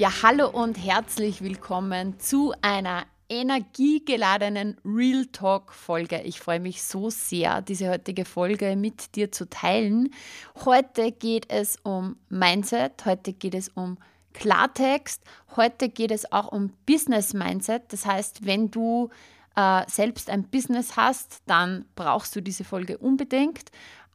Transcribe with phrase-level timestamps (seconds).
[0.00, 6.22] Ja, hallo und herzlich willkommen zu einer energiegeladenen Real Talk Folge.
[6.22, 10.08] Ich freue mich so sehr, diese heutige Folge mit dir zu teilen.
[10.64, 13.98] Heute geht es um Mindset, heute geht es um
[14.32, 15.22] Klartext,
[15.54, 17.92] heute geht es auch um Business Mindset.
[17.92, 19.10] Das heißt, wenn du
[19.54, 23.70] äh, selbst ein Business hast, dann brauchst du diese Folge unbedingt.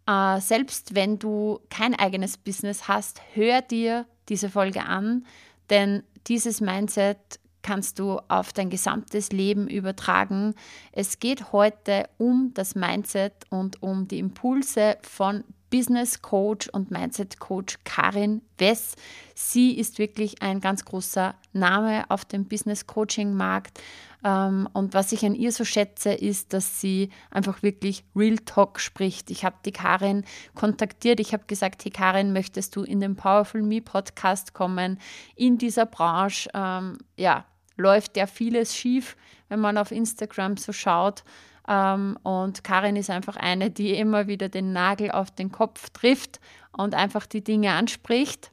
[0.07, 5.27] Äh, selbst wenn du kein eigenes Business hast, hör dir diese Folge an
[5.69, 10.53] denn dieses Mindset kannst du auf dein gesamtes Leben übertragen.
[10.91, 15.43] Es geht heute um das Mindset und um die Impulse von
[15.75, 18.95] Business Coach und Mindset Coach Karin Wess.
[19.33, 23.81] Sie ist wirklich ein ganz großer Name auf dem Business Coaching Markt.
[24.23, 28.79] Ähm, und was ich an ihr so schätze, ist, dass sie einfach wirklich Real Talk
[28.79, 29.29] spricht.
[29.29, 31.19] Ich habe die Karin kontaktiert.
[31.19, 34.97] Ich habe gesagt, hey Karin, möchtest du in den Powerful Me Podcast kommen?
[35.35, 37.43] In dieser Branche, ähm, ja,
[37.75, 39.17] läuft ja vieles schief,
[39.49, 41.25] wenn man auf Instagram so schaut.
[41.67, 46.39] Ähm, und Karin ist einfach eine, die immer wieder den Nagel auf den Kopf trifft
[46.71, 48.51] und einfach die Dinge anspricht.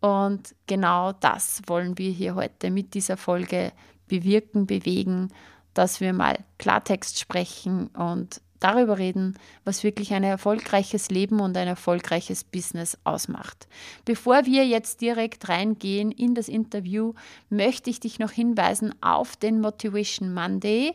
[0.00, 3.72] Und genau das wollen wir hier heute mit dieser Folge
[4.06, 5.30] bewirken, bewegen,
[5.72, 11.68] dass wir mal Klartext sprechen und darüber reden, was wirklich ein erfolgreiches Leben und ein
[11.68, 13.68] erfolgreiches Business ausmacht.
[14.06, 17.12] Bevor wir jetzt direkt reingehen in das Interview,
[17.50, 20.94] möchte ich dich noch hinweisen auf den Motivation Monday.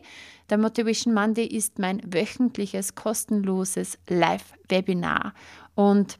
[0.50, 5.32] Der Motivation Monday ist mein wöchentliches kostenloses Live-Webinar
[5.76, 6.18] und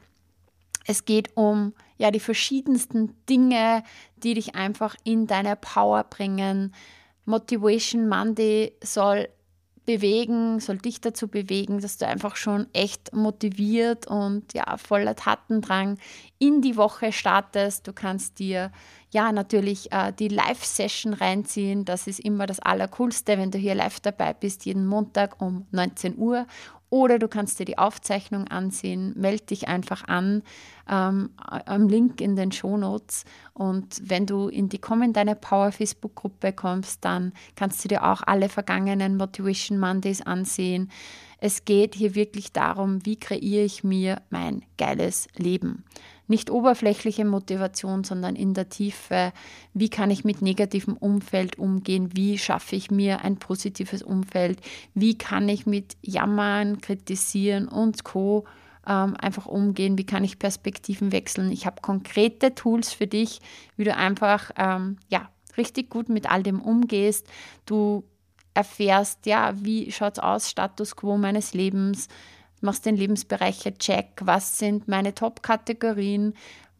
[0.85, 3.83] es geht um ja die verschiedensten Dinge,
[4.15, 6.73] die dich einfach in deine Power bringen.
[7.25, 9.27] Motivation Monday soll
[9.95, 15.97] bewegen, soll dich dazu bewegen, dass du einfach schon echt motiviert und ja, voller Tatendrang
[16.39, 17.87] in die Woche startest.
[17.87, 18.71] Du kannst dir
[19.09, 21.83] ja natürlich äh, die Live-Session reinziehen.
[21.83, 26.17] Das ist immer das Allercoolste, wenn du hier live dabei bist, jeden Montag um 19
[26.17, 26.47] Uhr
[26.91, 30.43] oder du kannst dir die Aufzeichnung ansehen, melde dich einfach an
[30.89, 33.23] ähm, am Link in den Show Notes.
[33.53, 38.21] Und wenn du in die Kommen deine Power Facebook-Gruppe kommst, dann kannst du dir auch
[38.25, 40.91] alle vergangenen Motivation Mondays ansehen.
[41.37, 45.85] Es geht hier wirklich darum, wie kreiere ich mir mein geiles Leben.
[46.31, 49.33] Nicht oberflächliche Motivation, sondern in der Tiefe,
[49.73, 54.61] wie kann ich mit negativem Umfeld umgehen, wie schaffe ich mir ein positives Umfeld,
[54.93, 58.45] wie kann ich mit Jammern, Kritisieren und Co
[58.87, 61.51] ähm, einfach umgehen, wie kann ich Perspektiven wechseln.
[61.51, 63.41] Ich habe konkrete Tools für dich,
[63.75, 67.27] wie du einfach ähm, ja, richtig gut mit all dem umgehst.
[67.65, 68.05] Du
[68.53, 72.07] erfährst, ja, wie schaut es aus, Status quo meines Lebens,
[72.61, 76.33] machst den Lebensbereiche check, was sind meine Top-Kategorien,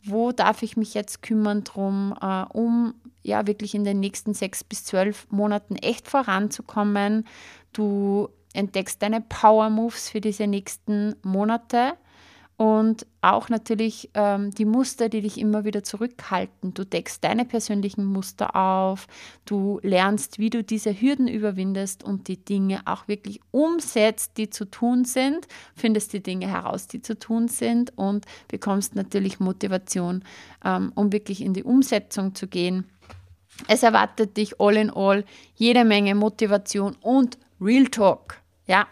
[0.04, 4.64] wo darf ich mich jetzt kümmern drum, äh, um ja wirklich in den nächsten sechs
[4.64, 7.26] bis zwölf Monaten echt voranzukommen.
[7.74, 11.94] Du entdeckst deine Power Moves für diese nächsten Monate
[12.62, 16.76] und auch natürlich ähm, die Muster, die dich immer wieder zurückhalten.
[16.76, 19.08] Du deckst deine persönlichen Muster auf,
[19.46, 24.66] du lernst, wie du diese Hürden überwindest und die Dinge auch wirklich umsetzt, die zu
[24.66, 30.24] tun sind, findest die Dinge heraus, die zu tun sind und bekommst natürlich Motivation,
[30.64, 32.86] ähm, um wirklich in die Umsetzung zu gehen.
[33.70, 38.86] Es erwartet dich all in all jede Menge Motivation und Real Talk, ja,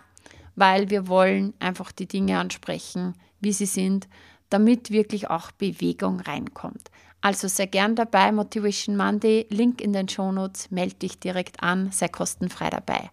[0.55, 4.07] weil wir wollen einfach die Dinge ansprechen, wie sie sind,
[4.49, 6.89] damit wirklich auch Bewegung reinkommt.
[7.21, 11.91] Also sehr gern dabei, Motivation Monday, Link in den Show Notes, melde dich direkt an,
[11.91, 13.09] sei kostenfrei dabei.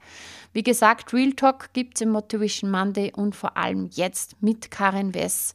[0.53, 5.13] Wie gesagt, Real Talk gibt es im Motivation Monday und vor allem jetzt mit Karin
[5.13, 5.55] Wess.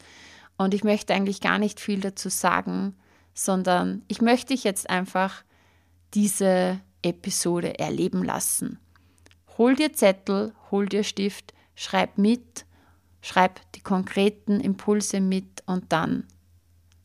[0.58, 2.96] Und ich möchte eigentlich gar nicht viel dazu sagen,
[3.34, 5.44] sondern ich möchte dich jetzt einfach
[6.14, 8.80] diese Episode erleben lassen.
[9.58, 12.66] Hol dir Zettel, hol dir Stift, schreib mit
[13.22, 16.28] Schreib die konkreten Impulse mit und dann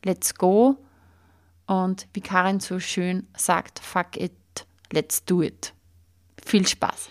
[0.03, 0.77] let's go.
[1.67, 4.33] Und wie Karin so schön sagt, fuck it,
[4.91, 5.73] let's do it.
[6.43, 7.09] Viel Spaß!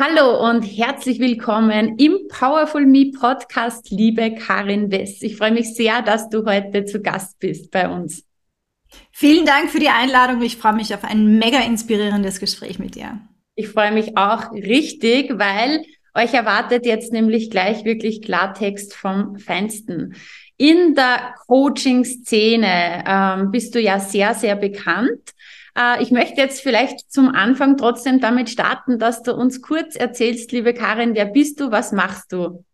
[0.00, 5.22] Hallo und herzlich willkommen im Powerful Me Podcast, liebe Karin Wess.
[5.22, 8.24] Ich freue mich sehr, dass du heute zu Gast bist bei uns.
[9.10, 10.40] Vielen Dank für die Einladung.
[10.42, 13.18] Ich freue mich auf ein mega inspirierendes Gespräch mit dir.
[13.56, 15.84] Ich freue mich auch richtig, weil
[16.14, 20.14] euch erwartet jetzt nämlich gleich wirklich Klartext vom Feinsten.
[20.56, 25.32] In der Coaching-Szene ähm, bist du ja sehr, sehr bekannt.
[25.78, 30.52] Äh, ich möchte jetzt vielleicht zum Anfang trotzdem damit starten, dass du uns kurz erzählst,
[30.52, 32.64] liebe Karin, wer bist du, was machst du?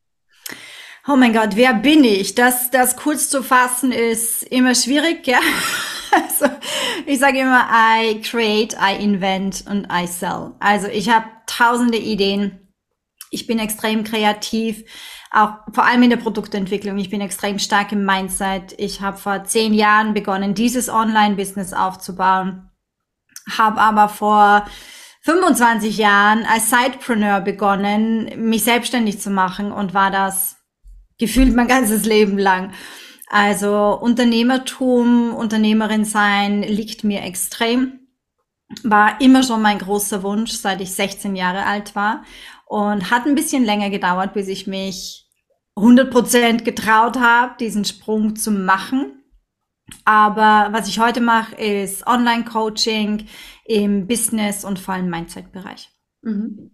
[1.07, 2.35] Oh mein Gott, wer bin ich?
[2.35, 5.41] Das, das kurz zu fassen ist immer schwierig, ja.
[6.15, 6.47] Also,
[7.07, 10.53] ich sage immer, I create, I invent und I sell.
[10.61, 12.73] Also ich habe tausende Ideen.
[13.33, 14.85] Ich bin extrem kreativ,
[15.33, 16.99] auch vor allem in der Produktentwicklung.
[16.99, 18.77] Ich bin extrem stark im Mindset.
[18.79, 22.71] Ich habe vor zehn Jahren begonnen, dieses Online-Business aufzubauen
[23.51, 24.67] habe aber vor
[25.23, 30.57] 25 Jahren als Sidepreneur begonnen, mich selbstständig zu machen und war das
[31.19, 32.73] gefühlt mein ganzes Leben lang.
[33.29, 38.01] Also Unternehmertum, Unternehmerin sein liegt mir extrem.
[38.83, 42.23] War immer schon mein großer Wunsch, seit ich 16 Jahre alt war
[42.67, 45.27] und hat ein bisschen länger gedauert, bis ich mich
[45.77, 49.24] 100% getraut habe, diesen Sprung zu machen.
[50.05, 53.27] Aber was ich heute mache, ist Online-Coaching
[53.65, 55.91] im Business und vor allem Mindset-Bereich.
[56.23, 56.74] Mhm.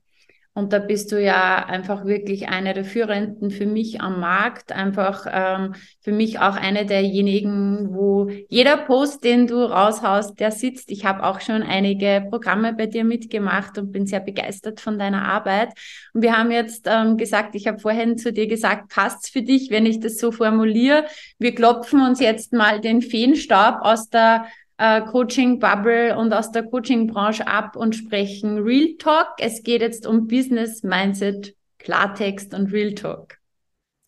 [0.60, 4.72] Und da bist du ja einfach wirklich eine der Führenden für mich am Markt.
[4.72, 10.90] Einfach ähm, für mich auch eine derjenigen, wo jeder Post, den du raushaust, der sitzt.
[10.90, 15.26] Ich habe auch schon einige Programme bei dir mitgemacht und bin sehr begeistert von deiner
[15.26, 15.70] Arbeit.
[16.12, 19.70] Und wir haben jetzt ähm, gesagt, ich habe vorhin zu dir gesagt, passt's für dich,
[19.70, 21.06] wenn ich das so formuliere.
[21.38, 24.44] Wir klopfen uns jetzt mal den Feenstaub aus der
[24.80, 29.34] äh, Coaching-Bubble und aus der Coaching-Branche ab und sprechen Real Talk.
[29.38, 33.36] Es geht jetzt um Business, Mindset, Klartext und Real Talk.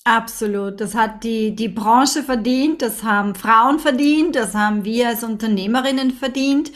[0.05, 0.81] Absolut.
[0.81, 6.11] Das hat die, die Branche verdient, das haben Frauen verdient, das haben wir als Unternehmerinnen
[6.11, 6.73] verdient.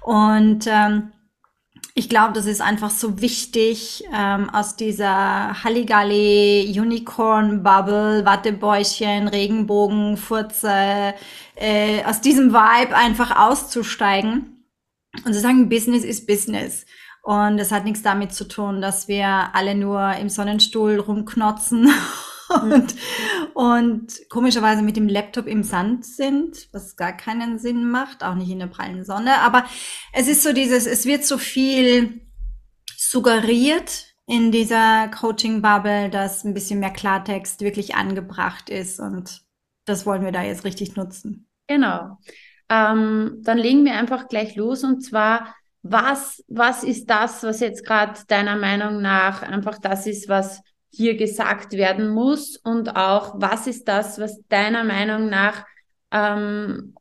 [0.00, 1.12] Und ähm,
[1.94, 11.14] ich glaube, das ist einfach so wichtig, ähm, aus dieser Halligalli, Unicorn-Bubble, Wattebäuschen, Regenbogen, Furze,
[11.54, 14.64] äh, aus diesem Vibe einfach auszusteigen
[15.26, 16.86] und zu sagen, Business ist Business.
[17.22, 21.92] Und das hat nichts damit zu tun, dass wir alle nur im Sonnenstuhl rumknotzen
[22.62, 22.94] und,
[23.54, 28.50] und komischerweise mit dem Laptop im Sand sind, was gar keinen Sinn macht, auch nicht
[28.50, 29.40] in der prallen Sonne.
[29.40, 29.64] Aber
[30.12, 32.26] es ist so dieses, es wird so viel
[32.96, 39.42] suggeriert in dieser Coaching-Bubble, dass ein bisschen mehr Klartext wirklich angebracht ist und
[39.84, 41.48] das wollen wir da jetzt richtig nutzen.
[41.66, 42.18] Genau.
[42.68, 47.84] Ähm, dann legen wir einfach gleich los und zwar, was, was ist das, was jetzt
[47.84, 50.62] gerade deiner Meinung nach einfach das ist, was
[50.92, 55.64] hier gesagt werden muss und auch, was ist das, was deiner Meinung nach
[56.10, 56.94] ähm,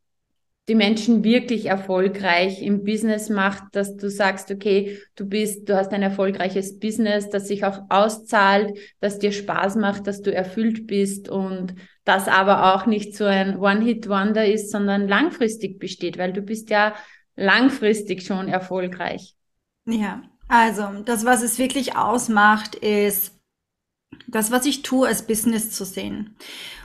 [0.68, 5.92] die Menschen wirklich erfolgreich im Business macht, dass du sagst, okay, du bist, du hast
[5.92, 11.28] ein erfolgreiches Business, das sich auch auszahlt, das dir Spaß macht, dass du erfüllt bist
[11.28, 16.70] und das aber auch nicht so ein One-Hit-Wonder ist, sondern langfristig besteht, weil du bist
[16.70, 16.94] ja
[17.36, 19.36] langfristig schon erfolgreich.
[19.86, 23.41] Ja, also das, was es wirklich ausmacht, ist
[24.28, 26.36] das, was ich tue, als Business zu sehen.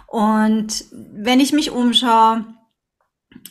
[0.06, 2.44] Und wenn ich mich umschaue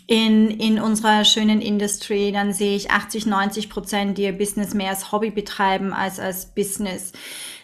[0.07, 4.89] in, in unserer schönen Industrie, dann sehe ich 80, 90 Prozent, die ihr Business mehr
[4.89, 7.11] als Hobby betreiben als als Business.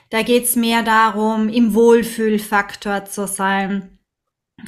[0.10, 3.98] Da geht's mehr darum, im Wohlfühlfaktor zu sein.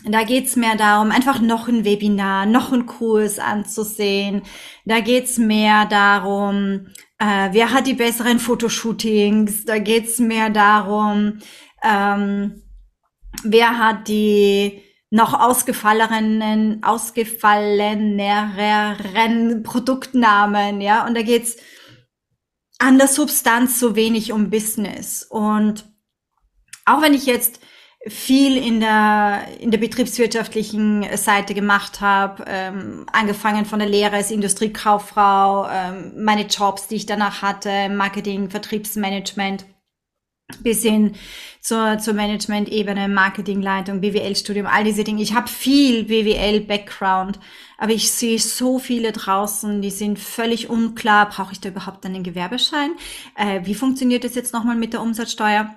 [0.05, 4.43] Da geht's mehr darum, einfach noch ein Webinar, noch ein Kurs anzusehen.
[4.85, 6.87] Da geht's mehr darum,
[7.19, 9.65] äh, wer hat die besseren Fotoshootings.
[9.65, 11.39] Da geht's mehr darum,
[11.83, 12.63] ähm,
[13.43, 21.05] wer hat die noch ausgefalleneren, ausgefalleneren Produktnamen, ja.
[21.05, 21.57] Und da geht's
[22.79, 25.23] an der Substanz so wenig um Business.
[25.23, 25.85] Und
[26.85, 27.61] auch wenn ich jetzt
[28.07, 34.31] viel in der, in der betriebswirtschaftlichen Seite gemacht habe, ähm, angefangen von der Lehre als
[34.31, 39.65] Industriekauffrau, ähm, meine Jobs, die ich danach hatte, Marketing, Vertriebsmanagement,
[40.59, 41.15] bis hin
[41.61, 45.21] zur, zur Management-Ebene, Marketingleitung, BWL-Studium, all diese Dinge.
[45.21, 47.39] Ich habe viel BWL-Background,
[47.77, 52.23] aber ich sehe so viele draußen, die sind völlig unklar, brauche ich da überhaupt einen
[52.23, 52.91] Gewerbeschein?
[53.35, 55.73] Äh, wie funktioniert das jetzt nochmal mit der Umsatzsteuer?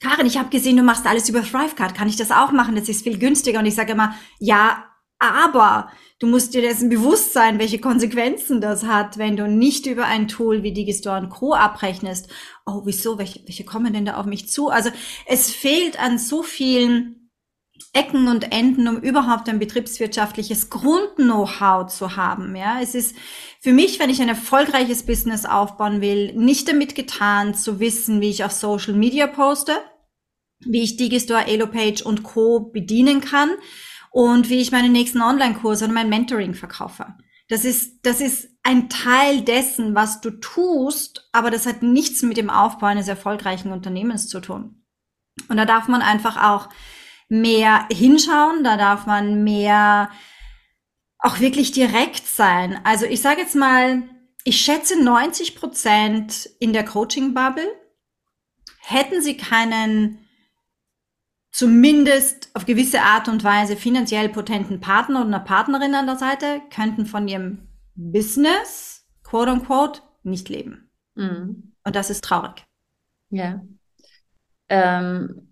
[0.00, 1.94] Karin, ich habe gesehen, du machst alles über Thrivecard.
[1.94, 2.74] Kann ich das auch machen?
[2.74, 3.58] Das ist viel günstiger.
[3.58, 4.84] Und ich sage immer, ja,
[5.22, 10.06] Aber du musst dir dessen bewusst sein, welche Konsequenzen das hat, wenn du nicht über
[10.06, 11.54] ein Tool wie Digistore Co.
[11.54, 12.30] abrechnest.
[12.64, 13.18] Oh, wieso?
[13.18, 14.70] Welche, welche kommen denn da auf mich zu?
[14.70, 14.90] Also
[15.26, 17.19] es fehlt an so vielen
[17.92, 22.54] Ecken und Enden, um überhaupt ein betriebswirtschaftliches Grund-Know-how zu haben.
[22.54, 23.16] Ja, es ist
[23.60, 28.30] für mich, wenn ich ein erfolgreiches Business aufbauen will, nicht damit getan zu wissen, wie
[28.30, 29.72] ich auf Social Media poste,
[30.60, 32.60] wie ich Digistore, Elopage und Co.
[32.60, 33.50] bedienen kann,
[34.10, 37.06] und wie ich meine nächsten Online-Kurse und mein Mentoring verkaufe.
[37.48, 42.36] Das ist, das ist ein Teil dessen, was du tust, aber das hat nichts mit
[42.36, 44.84] dem Aufbau eines erfolgreichen Unternehmens zu tun.
[45.48, 46.68] Und da darf man einfach auch
[47.30, 50.10] mehr hinschauen, da darf man mehr
[51.18, 52.80] auch wirklich direkt sein.
[52.84, 54.02] Also ich sage jetzt mal,
[54.44, 57.68] ich schätze 90 Prozent in der Coaching-Bubble
[58.90, 60.18] hätten sie keinen
[61.52, 67.06] zumindest auf gewisse Art und Weise finanziell potenten Partner oder Partnerin an der Seite, könnten
[67.06, 70.90] von ihrem Business, quote unquote, nicht leben.
[71.14, 71.74] Mhm.
[71.84, 72.64] Und das ist traurig.
[73.30, 73.62] Ja.
[74.68, 75.49] Ähm,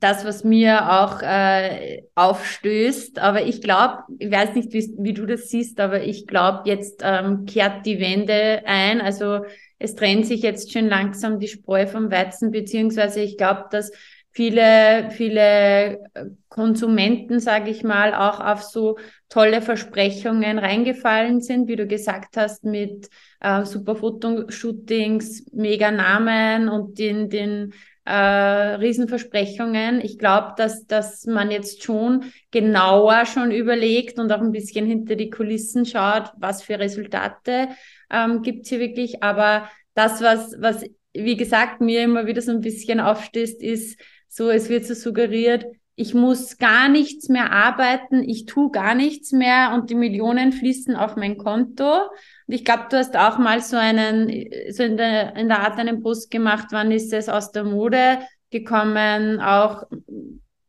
[0.00, 5.26] das, was mir auch äh, aufstößt, aber ich glaube, ich weiß nicht, wie, wie, du
[5.26, 9.00] das siehst, aber ich glaube, jetzt ähm, kehrt die Wende ein.
[9.00, 9.44] Also
[9.78, 13.90] es trennt sich jetzt schon langsam die Spreu vom Weizen, beziehungsweise ich glaube, dass
[14.32, 16.00] viele, viele
[16.48, 18.98] Konsumenten, sage ich mal, auch auf so
[19.30, 23.08] tolle Versprechungen reingefallen sind, wie du gesagt hast, mit
[23.40, 27.72] äh, super Fotoshootings, mega Namen und den, den
[28.06, 30.00] äh, Riesenversprechungen.
[30.00, 35.16] Ich glaube, dass, dass man jetzt schon genauer schon überlegt und auch ein bisschen hinter
[35.16, 37.68] die Kulissen schaut, was für Resultate
[38.10, 39.22] ähm, gibt hier wirklich.
[39.22, 44.50] Aber das, was, was, wie gesagt, mir immer wieder so ein bisschen aufstößt, ist, so,
[44.50, 45.66] es wird so suggeriert,
[45.98, 50.94] ich muss gar nichts mehr arbeiten, ich tue gar nichts mehr und die Millionen fließen
[50.94, 52.02] auf mein Konto.
[52.46, 54.28] Und ich glaube, du hast auch mal so einen,
[54.70, 58.18] so in der, in der Art einen Post gemacht, wann ist es aus der Mode
[58.50, 59.84] gekommen, auch,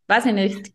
[0.08, 0.72] weiß ich nicht,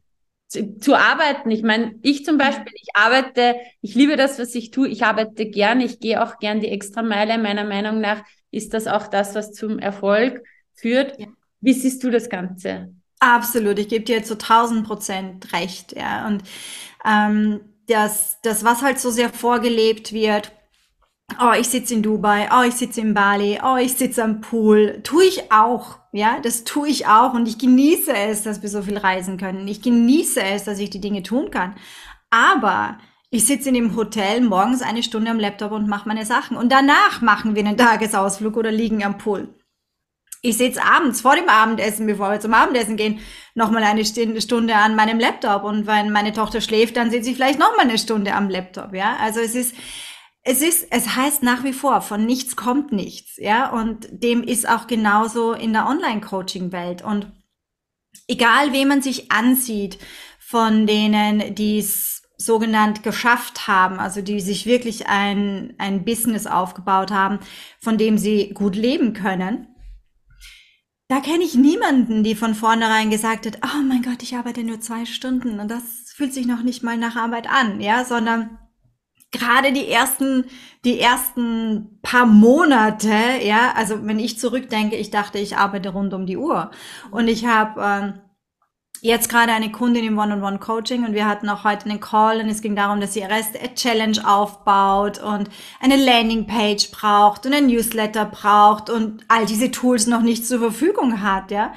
[0.48, 1.50] zu, zu arbeiten.
[1.50, 5.46] Ich meine, ich zum Beispiel, ich arbeite, ich liebe das, was ich tue, ich arbeite
[5.46, 7.38] gern, ich gehe auch gern die Extrameile.
[7.38, 10.42] Meiner Meinung nach ist das auch das, was zum Erfolg
[10.74, 11.18] führt.
[11.18, 11.28] Ja.
[11.62, 12.94] Wie siehst du das Ganze?
[13.22, 16.26] Absolut, ich gebe dir zu 1000 Prozent recht, ja.
[16.26, 16.42] Und
[17.04, 20.50] ähm, das, das, was halt so sehr vorgelebt wird,
[21.40, 25.02] oh, ich sitze in Dubai, oh, ich sitze in Bali, oh, ich sitze am Pool,
[25.04, 28.82] tue ich auch, ja, das tue ich auch und ich genieße es, dass wir so
[28.82, 29.68] viel reisen können.
[29.68, 31.76] Ich genieße es, dass ich die Dinge tun kann.
[32.30, 32.98] Aber
[33.30, 36.72] ich sitze in dem Hotel morgens eine Stunde am Laptop und mache meine Sachen und
[36.72, 39.54] danach machen wir einen Tagesausflug oder liegen am Pool
[40.44, 43.20] ich sitze abends vor dem Abendessen, bevor wir zum Abendessen gehen,
[43.54, 45.62] nochmal eine Stunde an meinem Laptop.
[45.62, 48.92] Und wenn meine Tochter schläft, dann sitze ich vielleicht nochmal eine Stunde am Laptop.
[48.92, 49.76] Ja, also es ist,
[50.42, 53.36] es ist, es heißt nach wie vor, von nichts kommt nichts.
[53.36, 57.02] Ja, und dem ist auch genauso in der Online-Coaching-Welt.
[57.02, 57.30] Und
[58.26, 59.98] egal, wem man sich ansieht,
[60.40, 67.12] von denen, die es sogenannt geschafft haben, also die sich wirklich ein, ein Business aufgebaut
[67.12, 67.38] haben,
[67.78, 69.71] von dem sie gut leben können,
[71.12, 74.80] da kenne ich niemanden, die von vornherein gesagt hat, oh mein Gott, ich arbeite nur
[74.80, 78.56] zwei Stunden und das fühlt sich noch nicht mal nach Arbeit an, ja, sondern
[79.30, 80.46] gerade die ersten,
[80.86, 86.24] die ersten paar Monate, ja, also wenn ich zurückdenke, ich dachte, ich arbeite rund um
[86.24, 86.70] die Uhr.
[87.10, 88.20] Und ich habe ähm,
[89.02, 92.62] jetzt gerade eine Kundin im One-on-One-Coaching und wir hatten auch heute einen Call und es
[92.62, 98.24] ging darum, dass sie ihre erste Challenge aufbaut und eine Landingpage braucht und ein Newsletter
[98.24, 101.74] braucht und all diese Tools noch nicht zur Verfügung hat, ja.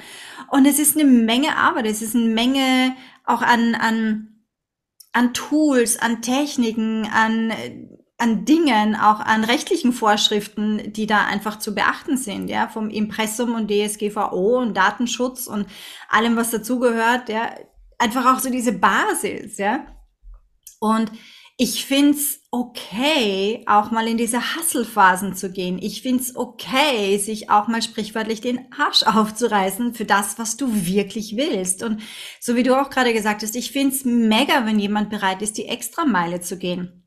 [0.48, 4.28] Und es ist eine Menge Arbeit, es ist eine Menge auch an, an,
[5.12, 7.52] an Tools, an Techniken, an
[8.18, 13.54] an Dingen, auch an rechtlichen Vorschriften, die da einfach zu beachten sind, ja, vom Impressum
[13.54, 15.66] und DSGVO und Datenschutz und
[16.08, 17.50] allem, was dazugehört, ja,
[17.98, 19.86] einfach auch so diese Basis, ja.
[20.80, 21.10] Und
[21.58, 25.78] ich find's okay, auch mal in diese Hasselphasen zu gehen.
[25.78, 31.36] Ich find's okay, sich auch mal sprichwörtlich den Arsch aufzureißen für das, was du wirklich
[31.36, 31.82] willst.
[31.82, 32.02] Und
[32.40, 35.66] so wie du auch gerade gesagt hast, ich find's mega, wenn jemand bereit ist, die
[35.66, 37.05] Extrameile zu gehen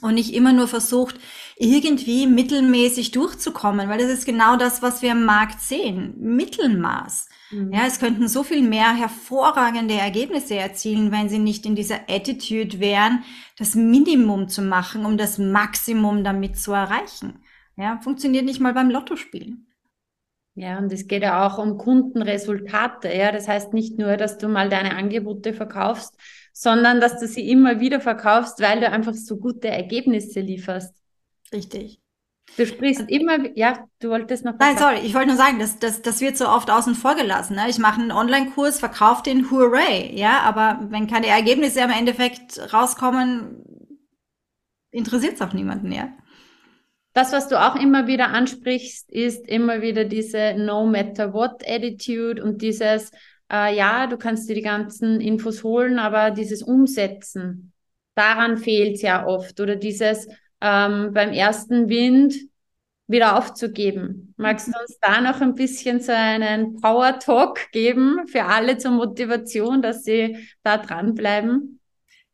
[0.00, 1.16] und nicht immer nur versucht,
[1.56, 6.14] irgendwie mittelmäßig durchzukommen, weil das ist genau das, was wir am Markt sehen.
[6.18, 7.28] Mittelmaß.
[7.50, 7.72] Mhm.
[7.72, 12.80] Ja, es könnten so viel mehr hervorragende Ergebnisse erzielen, wenn sie nicht in dieser Attitude
[12.80, 13.24] wären,
[13.58, 17.44] das Minimum zu machen, um das Maximum damit zu erreichen.
[17.76, 19.66] Ja, funktioniert nicht mal beim Lottospielen.
[20.54, 23.08] Ja, und es geht ja auch um Kundenresultate.
[23.08, 26.16] Ja, das heißt nicht nur, dass du mal deine Angebote verkaufst,
[26.52, 30.94] sondern dass du sie immer wieder verkaufst, weil du einfach so gute Ergebnisse lieferst.
[31.52, 32.00] Richtig.
[32.56, 34.54] Du sprichst immer, ja, du wolltest noch.
[34.58, 37.54] Nein, sorry, ich wollte nur sagen, das, das, das wird so oft außen vor gelassen.
[37.54, 37.68] Ne?
[37.68, 43.62] Ich mache einen Online-Kurs, verkaufe den, hooray, ja, aber wenn keine Ergebnisse am Endeffekt rauskommen,
[44.90, 46.08] interessiert es auch niemanden, ja.
[47.12, 52.42] Das, was du auch immer wieder ansprichst, ist immer wieder diese No matter what Attitude
[52.42, 53.10] und dieses,
[53.50, 57.72] äh, ja, du kannst dir die ganzen Infos holen, aber dieses Umsetzen,
[58.14, 59.60] daran fehlt es ja oft.
[59.60, 60.28] Oder dieses
[60.60, 62.34] ähm, beim ersten Wind
[63.06, 64.34] wieder aufzugeben.
[64.36, 68.92] Magst du uns da noch ein bisschen so einen Power Talk geben für alle zur
[68.92, 71.80] Motivation, dass sie da dranbleiben?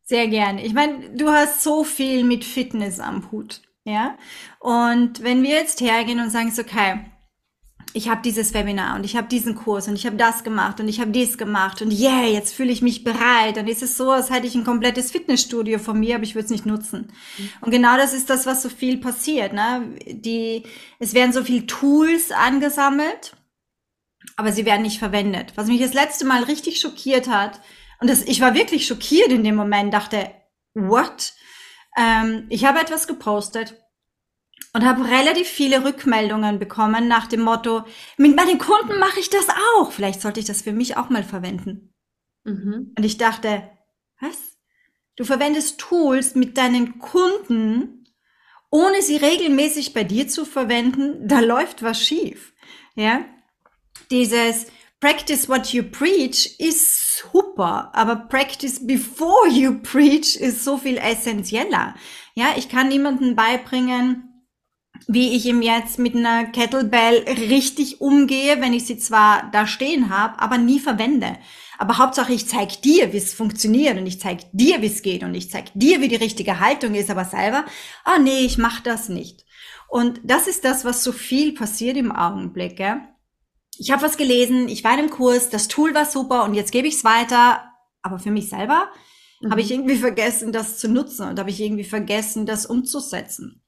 [0.02, 0.64] Sehr gerne.
[0.64, 4.16] Ich meine, du hast so viel mit Fitness am Hut, ja?
[4.60, 7.00] Und wenn wir jetzt hergehen und sagen, so, okay,
[7.96, 10.86] ich habe dieses Webinar und ich habe diesen Kurs und ich habe das gemacht und
[10.86, 13.56] ich habe dies gemacht und yeah, jetzt fühle ich mich bereit.
[13.56, 16.50] Ist es so, als hätte ich ein komplettes Fitnessstudio von mir, aber ich würde es
[16.50, 17.10] nicht nutzen.
[17.38, 17.48] Mhm.
[17.62, 19.54] Und genau das ist das, was so viel passiert.
[19.54, 19.94] Ne?
[20.06, 20.64] Die,
[20.98, 23.34] es werden so viel Tools angesammelt,
[24.36, 25.54] aber sie werden nicht verwendet.
[25.54, 27.62] Was mich das letzte Mal richtig schockiert hat,
[28.02, 30.30] und das, ich war wirklich schockiert in dem Moment, dachte,
[30.74, 31.32] what?
[31.96, 33.74] Ähm, ich habe etwas gepostet
[34.72, 37.84] und habe relativ viele Rückmeldungen bekommen nach dem Motto,
[38.18, 39.46] mit meinen Kunden mache ich das
[39.76, 39.90] auch.
[39.90, 41.94] Vielleicht sollte ich das für mich auch mal verwenden.
[42.44, 42.92] Mhm.
[42.96, 43.68] Und ich dachte,
[44.20, 44.58] was?
[45.16, 48.04] Du verwendest Tools mit deinen Kunden,
[48.70, 52.52] ohne sie regelmäßig bei dir zu verwenden, da läuft was schief.
[52.94, 53.24] Ja?
[54.10, 54.66] Dieses
[55.00, 61.94] Practice what you preach ist super, aber Practice before you preach ist so viel essentieller.
[62.34, 64.25] Ja, ich kann niemandem beibringen,
[65.06, 70.10] wie ich ihm jetzt mit einer Kettlebell richtig umgehe, wenn ich sie zwar da stehen
[70.10, 71.36] habe, aber nie verwende.
[71.78, 75.22] Aber Hauptsache, ich zeig dir, wie es funktioniert und ich zeig dir, wie es geht
[75.22, 77.64] und ich zeig dir, wie die richtige Haltung ist, aber selber,
[78.06, 79.44] oh nee, ich mach das nicht.
[79.88, 82.76] Und das ist das, was so viel passiert im Augenblick.
[82.76, 83.00] Gell?
[83.78, 86.72] Ich habe was gelesen, ich war in einem Kurs, das Tool war super und jetzt
[86.72, 87.64] gebe ich es weiter,
[88.02, 88.88] aber für mich selber
[89.40, 89.50] mhm.
[89.50, 93.62] habe ich irgendwie vergessen, das zu nutzen und habe ich irgendwie vergessen, das umzusetzen.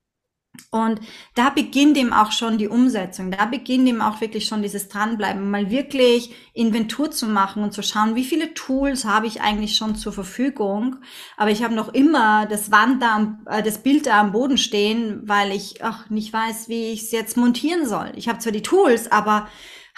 [0.71, 1.01] Und
[1.35, 3.31] da beginnt eben auch schon die Umsetzung.
[3.31, 7.83] Da beginnt eben auch wirklich schon dieses Dranbleiben, mal wirklich Inventur zu machen und zu
[7.83, 10.97] schauen, wie viele Tools habe ich eigentlich schon zur Verfügung.
[11.37, 15.23] Aber ich habe noch immer das Wand da, äh, das Bild da am Boden stehen,
[15.25, 18.13] weil ich ach, nicht weiß, wie ich es jetzt montieren soll.
[18.17, 19.49] Ich habe zwar die Tools, aber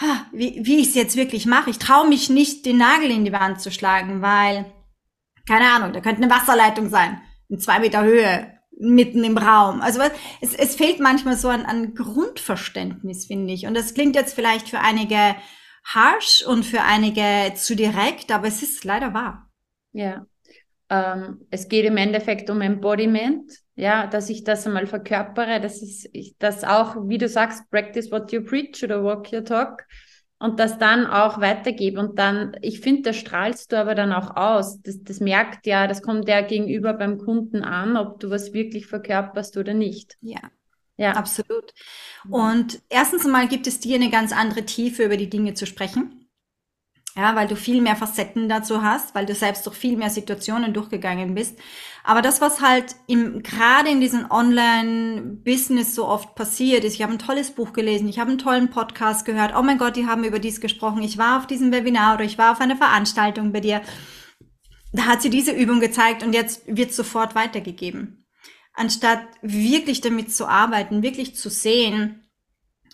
[0.00, 1.70] ha, wie, wie ich es jetzt wirklich mache.
[1.70, 4.72] Ich traue mich nicht, den Nagel in die Wand zu schlagen, weil,
[5.48, 9.80] keine Ahnung, da könnte eine Wasserleitung sein, in zwei Meter Höhe mitten im Raum.
[9.80, 10.00] Also
[10.40, 13.66] es, es fehlt manchmal so an, an Grundverständnis, finde ich.
[13.66, 15.36] Und das klingt jetzt vielleicht für einige
[15.84, 19.50] harsh und für einige zu direkt, aber es ist leider wahr.
[19.92, 20.26] Ja.
[20.88, 26.36] Ähm, es geht im Endeffekt um Embodiment, ja, dass ich das einmal verkörpere, dass ich
[26.38, 29.84] das auch, wie du sagst, practice what you preach oder walk your talk
[30.40, 32.00] und das dann auch weitergebe.
[32.00, 34.80] Und dann, ich finde, das strahlst du aber dann auch aus.
[34.82, 38.86] Das, das merkt ja, das kommt ja gegenüber beim Kunden an, ob du was wirklich
[38.86, 40.16] verkörperst oder nicht.
[40.22, 40.40] Ja.
[40.96, 41.72] Ja, absolut.
[42.28, 46.19] Und erstens mal gibt es dir eine ganz andere Tiefe, über die Dinge zu sprechen.
[47.16, 50.72] Ja, weil du viel mehr Facetten dazu hast, weil du selbst durch viel mehr Situationen
[50.72, 51.58] durchgegangen bist.
[52.04, 57.12] Aber das, was halt im, gerade in diesem Online-Business so oft passiert ist, ich habe
[57.12, 60.22] ein tolles Buch gelesen, ich habe einen tollen Podcast gehört, oh mein Gott, die haben
[60.22, 63.60] über dies gesprochen, ich war auf diesem Webinar oder ich war auf einer Veranstaltung bei
[63.60, 63.82] dir.
[64.92, 68.26] Da hat sie diese Übung gezeigt und jetzt wird sofort weitergegeben.
[68.72, 72.19] Anstatt wirklich damit zu arbeiten, wirklich zu sehen,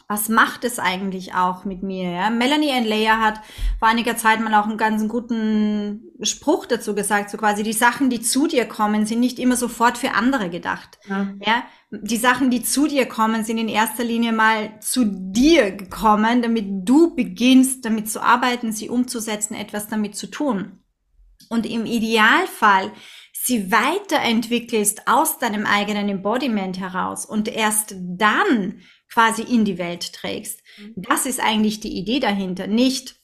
[0.08, 2.10] was macht es eigentlich auch mit mir?
[2.10, 2.30] Ja?
[2.30, 3.40] Melanie Leia hat
[3.80, 8.08] vor einiger Zeit mal auch einen ganz guten Spruch dazu gesagt, so quasi die Sachen,
[8.08, 10.98] die zu dir kommen, sind nicht immer sofort für andere gedacht.
[11.08, 11.34] Ja.
[11.44, 11.64] ja?
[11.90, 16.88] Die Sachen, die zu dir kommen, sind in erster Linie mal zu dir gekommen, damit
[16.88, 20.84] du beginnst, damit zu arbeiten, sie umzusetzen, etwas damit zu tun.
[21.48, 22.92] Und im Idealfall
[23.46, 28.80] sie weiterentwickelst aus deinem eigenen Embodiment heraus und erst dann
[29.12, 30.62] quasi in die Welt trägst.
[30.78, 30.94] Mhm.
[30.96, 32.66] Das ist eigentlich die Idee dahinter.
[32.66, 33.16] Nicht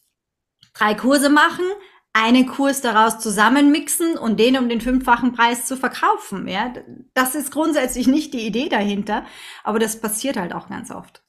[0.74, 1.64] drei Kurse machen,
[2.12, 6.46] einen Kurs daraus zusammenmixen und den um den fünffachen Preis zu verkaufen.
[6.46, 6.72] Ja,
[7.14, 9.24] das ist grundsätzlich nicht die Idee dahinter,
[9.64, 11.22] aber das passiert halt auch ganz oft.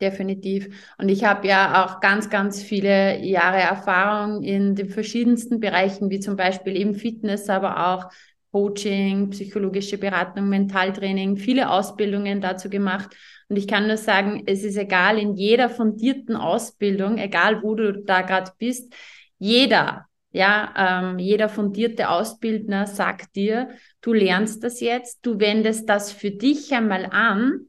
[0.00, 0.68] Definitiv.
[0.96, 6.20] Und ich habe ja auch ganz, ganz viele Jahre Erfahrung in den verschiedensten Bereichen, wie
[6.20, 8.10] zum Beispiel eben Fitness, aber auch
[8.50, 13.14] Coaching, psychologische Beratung, Mentaltraining, viele Ausbildungen dazu gemacht.
[13.50, 17.92] Und ich kann nur sagen, es ist egal, in jeder fundierten Ausbildung, egal wo du
[18.02, 18.94] da gerade bist,
[19.38, 26.12] jeder Ja, ähm, jeder fundierte Ausbildner sagt dir, du lernst das jetzt, du wendest das
[26.12, 27.66] für dich einmal an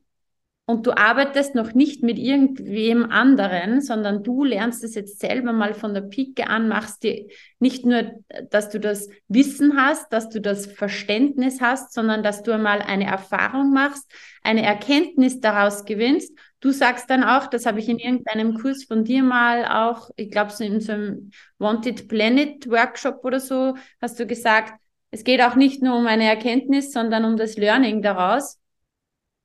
[0.71, 5.73] und du arbeitest noch nicht mit irgendwem anderen, sondern du lernst es jetzt selber mal
[5.73, 7.27] von der Pike an, machst dir
[7.59, 8.13] nicht nur,
[8.49, 13.05] dass du das Wissen hast, dass du das Verständnis hast, sondern dass du einmal eine
[13.05, 14.09] Erfahrung machst,
[14.43, 16.33] eine Erkenntnis daraus gewinnst.
[16.61, 20.31] Du sagst dann auch, das habe ich in irgendeinem Kurs von dir mal auch, ich
[20.31, 24.79] glaube, so in so einem Wanted Planet Workshop oder so, hast du gesagt,
[25.09, 28.60] es geht auch nicht nur um eine Erkenntnis, sondern um das Learning daraus.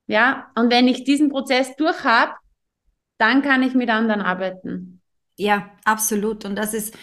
[0.07, 2.33] Ja, und wenn ich diesen Prozess durch habe,
[3.17, 5.01] dann kann ich mit anderen arbeiten.
[5.35, 6.45] Ja, absolut.
[6.45, 6.95] Und das ist,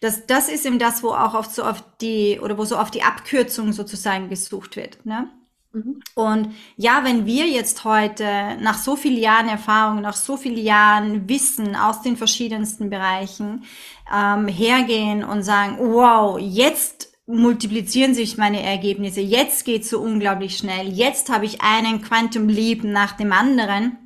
[0.00, 2.90] das, das ist eben das, wo auch oft so auf die, oder wo so auf
[2.90, 5.04] die Abkürzung sozusagen gesucht wird.
[5.06, 5.28] Ne?
[5.72, 6.00] Mhm.
[6.14, 11.28] Und ja, wenn wir jetzt heute nach so vielen Jahren Erfahrung, nach so vielen Jahren
[11.28, 13.64] Wissen aus den verschiedensten Bereichen
[14.12, 19.20] ähm, hergehen und sagen, wow, jetzt multiplizieren sich meine Ergebnisse.
[19.20, 20.88] Jetzt geht's so unglaublich schnell.
[20.88, 23.98] Jetzt habe ich einen Quantum Leap nach dem anderen.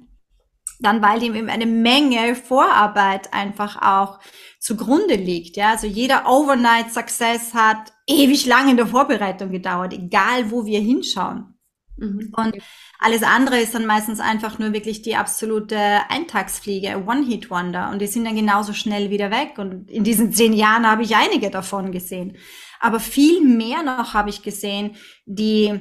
[0.81, 4.19] Dann, weil dem eben eine Menge Vorarbeit einfach auch
[4.59, 5.57] zugrunde liegt.
[5.57, 10.81] Ja, also jeder Overnight Success hat ewig lange in der Vorbereitung gedauert, egal wo wir
[10.81, 11.55] hinschauen.
[11.97, 12.33] Mhm.
[12.37, 12.57] Und
[12.99, 17.91] alles andere ist dann meistens einfach nur wirklich die absolute Eintagsfliege, One-Hit-Wonder.
[17.91, 19.59] Und die sind dann genauso schnell wieder weg.
[19.59, 22.37] Und in diesen zehn Jahren habe ich einige davon gesehen.
[22.83, 25.79] Aber viel mehr noch habe ich gesehen, die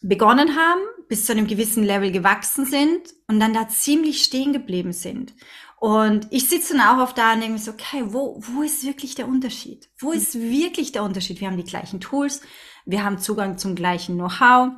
[0.00, 4.94] begonnen haben, bis zu einem gewissen Level gewachsen sind und dann da ziemlich stehen geblieben
[4.94, 5.34] sind.
[5.78, 8.82] Und ich sitze dann auch oft da und denke mir so, okay, wo, wo ist
[8.84, 9.90] wirklich der Unterschied?
[9.98, 11.40] Wo ist wirklich der Unterschied?
[11.40, 12.40] Wir haben die gleichen Tools,
[12.86, 14.72] wir haben Zugang zum gleichen Know-how,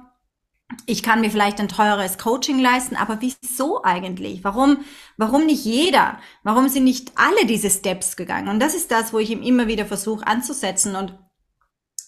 [0.86, 4.44] ich kann mir vielleicht ein teures Coaching leisten, aber wieso eigentlich?
[4.44, 4.78] Warum,
[5.16, 6.18] warum nicht jeder?
[6.42, 8.48] Warum sind nicht alle diese Steps gegangen?
[8.48, 10.96] Und das ist das, wo ich ihm immer wieder versuche anzusetzen.
[10.96, 11.18] Und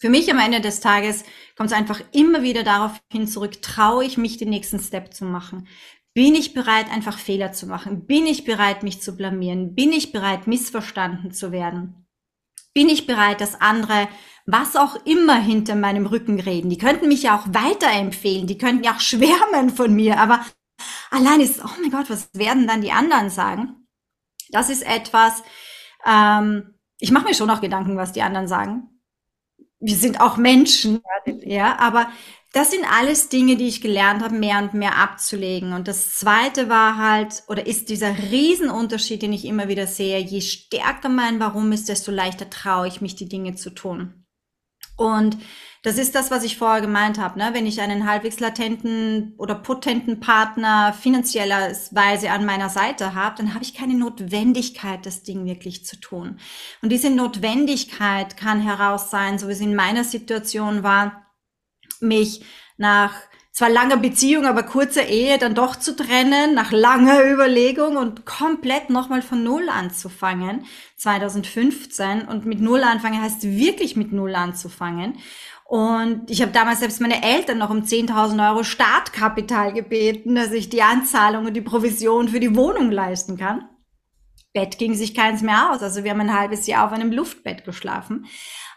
[0.00, 1.24] für mich am Ende des Tages
[1.56, 5.24] kommt es einfach immer wieder darauf hin zurück, traue ich mich, den nächsten Step zu
[5.24, 5.68] machen?
[6.14, 8.06] Bin ich bereit, einfach Fehler zu machen?
[8.06, 9.74] Bin ich bereit, mich zu blamieren?
[9.74, 12.06] Bin ich bereit, missverstanden zu werden?
[12.72, 14.08] Bin ich bereit, dass andere
[14.46, 16.68] was auch immer hinter meinem Rücken reden.
[16.70, 20.44] Die könnten mich ja auch weiterempfehlen, die könnten ja auch schwärmen von mir, aber
[21.10, 23.86] allein ist, oh mein Gott, was werden dann die anderen sagen?
[24.50, 25.42] Das ist etwas,
[26.04, 28.90] ähm, ich mache mir schon auch Gedanken, was die anderen sagen.
[29.80, 32.08] Wir sind auch Menschen, ja, aber
[32.52, 35.72] das sind alles Dinge, die ich gelernt habe, mehr und mehr abzulegen.
[35.72, 40.40] Und das zweite war halt, oder ist dieser Riesenunterschied, den ich immer wieder sehe, je
[40.40, 44.23] stärker mein Warum ist, desto leichter traue ich mich, die Dinge zu tun.
[44.96, 45.38] Und
[45.82, 47.38] das ist das, was ich vorher gemeint habe.
[47.38, 47.50] Ne?
[47.52, 53.52] Wenn ich einen halbwegs latenten oder potenten Partner finanzieller Weise an meiner Seite habe, dann
[53.52, 56.38] habe ich keine Notwendigkeit, das Ding wirklich zu tun.
[56.80, 61.26] Und diese Notwendigkeit kann heraus sein, so wie es in meiner Situation war,
[62.00, 62.42] mich
[62.78, 63.14] nach
[63.54, 68.90] zwar langer Beziehung, aber kurzer Ehe dann doch zu trennen, nach langer Überlegung und komplett
[68.90, 72.22] nochmal von Null anzufangen, 2015.
[72.22, 75.18] Und mit Null anfangen heißt wirklich mit Null anzufangen.
[75.66, 80.68] Und ich habe damals selbst meine Eltern noch um 10.000 Euro Startkapital gebeten, dass ich
[80.68, 83.68] die Anzahlung und die Provision für die Wohnung leisten kann.
[84.52, 85.80] Bett ging sich keins mehr aus.
[85.80, 88.26] Also wir haben ein halbes Jahr auf einem Luftbett geschlafen.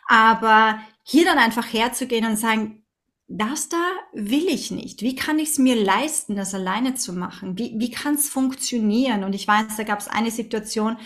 [0.07, 2.83] Aber hier dann einfach herzugehen und sagen,
[3.27, 5.01] das da will ich nicht.
[5.01, 7.57] Wie kann ich es mir leisten, das alleine zu machen?
[7.57, 9.23] Wie, wie kann es funktionieren?
[9.23, 10.97] Und ich weiß, da gab es eine Situation,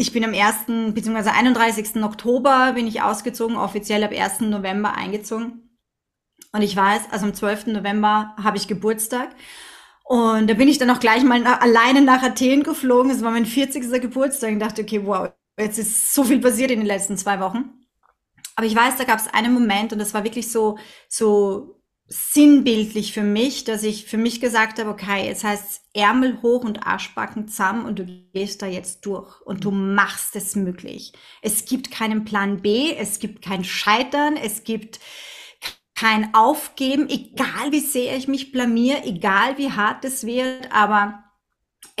[0.00, 0.94] ich bin am 1.
[0.94, 1.30] bzw.
[1.30, 2.02] 31.
[2.02, 4.42] Oktober bin ich ausgezogen, offiziell ab 1.
[4.42, 5.76] November eingezogen.
[6.52, 7.66] Und ich weiß, also am 12.
[7.66, 9.34] November habe ich Geburtstag.
[10.04, 13.10] Und da bin ich dann auch gleich mal nach, alleine nach Athen geflogen.
[13.10, 14.00] Es war mein 40.
[14.00, 17.77] Geburtstag und dachte, okay, wow, jetzt ist so viel passiert in den letzten zwei Wochen.
[18.58, 23.12] Aber ich weiß, da gab es einen Moment und das war wirklich so, so sinnbildlich
[23.12, 27.46] für mich, dass ich für mich gesagt habe, okay, jetzt heißt Ärmel hoch und Arschbacken
[27.46, 31.12] zusammen und du gehst da jetzt durch und du machst es möglich.
[31.40, 34.98] Es gibt keinen Plan B, es gibt kein Scheitern, es gibt
[35.94, 41.27] kein Aufgeben, egal wie sehr ich mich blamier, egal wie hart es wird, aber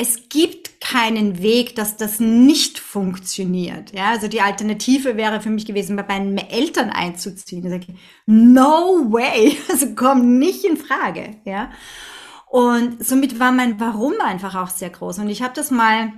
[0.00, 3.92] es gibt keinen Weg, dass das nicht funktioniert.
[3.92, 7.64] Ja, also die Alternative wäre für mich gewesen, bei meinen Eltern einzuziehen.
[7.64, 11.38] Ich sage, no way, also komm nicht in Frage.
[11.44, 11.72] Ja,
[12.46, 15.18] und somit war mein Warum einfach auch sehr groß.
[15.18, 16.12] Und ich habe das mal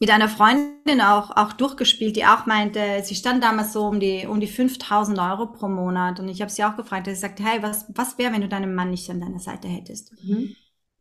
[0.00, 4.26] mit einer Freundin auch, auch durchgespielt, die auch meinte, sie stand damals so um die,
[4.26, 6.20] um die 5000 Euro pro Monat.
[6.20, 8.74] Und ich habe sie auch gefragt, sie sagte, hey, was, was wäre, wenn du deinen
[8.74, 10.14] Mann nicht an deiner Seite hättest?
[10.24, 10.54] Mhm.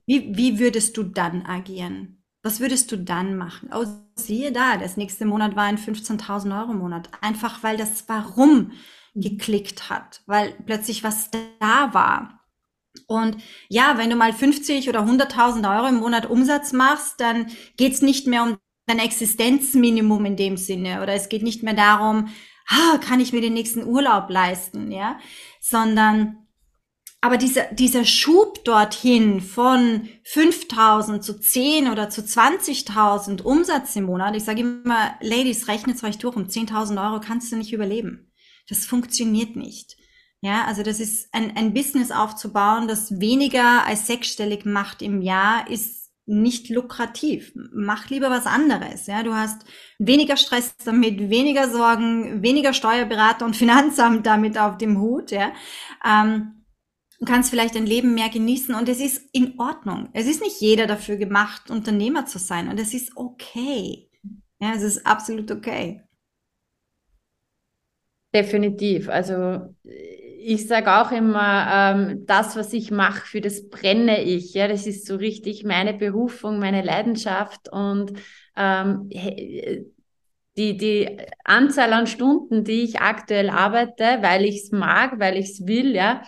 [0.08, 2.24] Wie, wie würdest du dann agieren?
[2.42, 3.70] Was würdest du dann machen?
[3.74, 7.10] Oh, siehe da, das nächste Monat war ein 15.000 Euro Monat.
[7.22, 8.72] Einfach weil das Warum
[9.16, 12.46] geklickt hat, weil plötzlich was da war.
[13.08, 18.02] Und ja, wenn du mal 50 oder 100.000 Euro im Monat Umsatz machst, dann geht's
[18.02, 22.30] nicht mehr um dein Existenzminimum in dem Sinne oder es geht nicht mehr darum,
[22.70, 25.20] ah, kann ich mir den nächsten Urlaub leisten, ja,
[25.60, 26.47] sondern
[27.22, 34.36] aber dieser, dieser Schub dorthin von 5000 zu 10 oder zu 20.000 Umsatz im Monat,
[34.36, 38.32] ich sage immer, Ladies, rechnet euch durch, um 10.000 Euro kannst du nicht überleben.
[38.70, 39.98] Das funktioniert nicht.
[40.42, 45.68] Ja, also das ist ein, ein Business aufzubauen, das weniger als sechsstellig macht im Jahr,
[45.70, 47.54] ist nicht lukrativ.
[47.74, 49.08] Mach lieber was anderes.
[49.08, 49.66] Ja, du hast
[49.98, 55.32] weniger Stress damit, weniger Sorgen, weniger Steuerberater und Finanzamt damit auf dem Hut.
[55.32, 55.54] Ja,
[56.06, 56.57] ähm,
[57.20, 60.10] Du kannst vielleicht dein Leben mehr genießen und es ist in Ordnung.
[60.14, 64.10] Es ist nicht jeder dafür gemacht, Unternehmer zu sein und es ist okay.
[64.60, 66.04] Ja, es ist absolut okay.
[68.34, 69.10] Definitiv.
[69.10, 74.54] Also ich sage auch immer, ähm, das, was ich mache, für das brenne ich.
[74.54, 78.14] Ja, das ist so richtig meine Berufung, meine Leidenschaft und
[78.56, 79.10] ähm,
[80.58, 85.52] die, die Anzahl an Stunden, die ich aktuell arbeite, weil ich es mag, weil ich
[85.52, 86.24] es will, ja,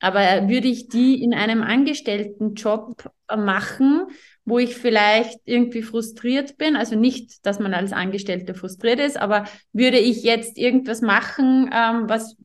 [0.00, 4.06] aber würde ich die in einem Angestelltenjob machen,
[4.44, 9.44] wo ich vielleicht irgendwie frustriert bin, also nicht, dass man als Angestellter frustriert ist, aber
[9.72, 12.36] würde ich jetzt irgendwas machen, ähm, was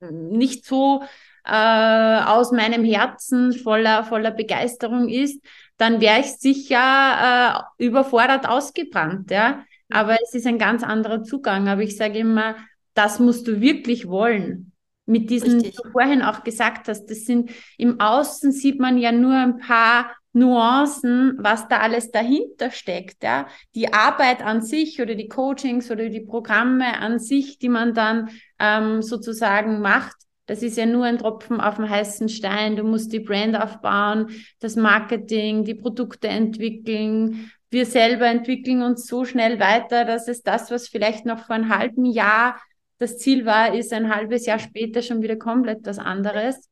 [0.00, 1.02] nicht so
[1.44, 5.44] äh, aus meinem Herzen voller, voller Begeisterung ist,
[5.76, 9.64] dann wäre ich sicher äh, überfordert ausgebrannt, ja.
[9.90, 11.68] Aber es ist ein ganz anderer Zugang.
[11.68, 12.56] Aber ich sage immer,
[12.94, 14.71] das musst du wirklich wollen
[15.12, 19.12] mit diesen, wie du vorhin auch gesagt hast, das sind im Außen sieht man ja
[19.12, 23.46] nur ein paar Nuancen, was da alles dahinter steckt, ja.
[23.74, 28.30] Die Arbeit an sich oder die Coachings oder die Programme an sich, die man dann
[28.58, 32.76] ähm, sozusagen macht, das ist ja nur ein Tropfen auf dem heißen Stein.
[32.76, 37.50] Du musst die Brand aufbauen, das Marketing, die Produkte entwickeln.
[37.70, 41.74] Wir selber entwickeln uns so schnell weiter, dass es das, was vielleicht noch vor einem
[41.74, 42.56] halben Jahr
[43.02, 46.70] das Ziel war, ist ein halbes Jahr später schon wieder komplett was anderes.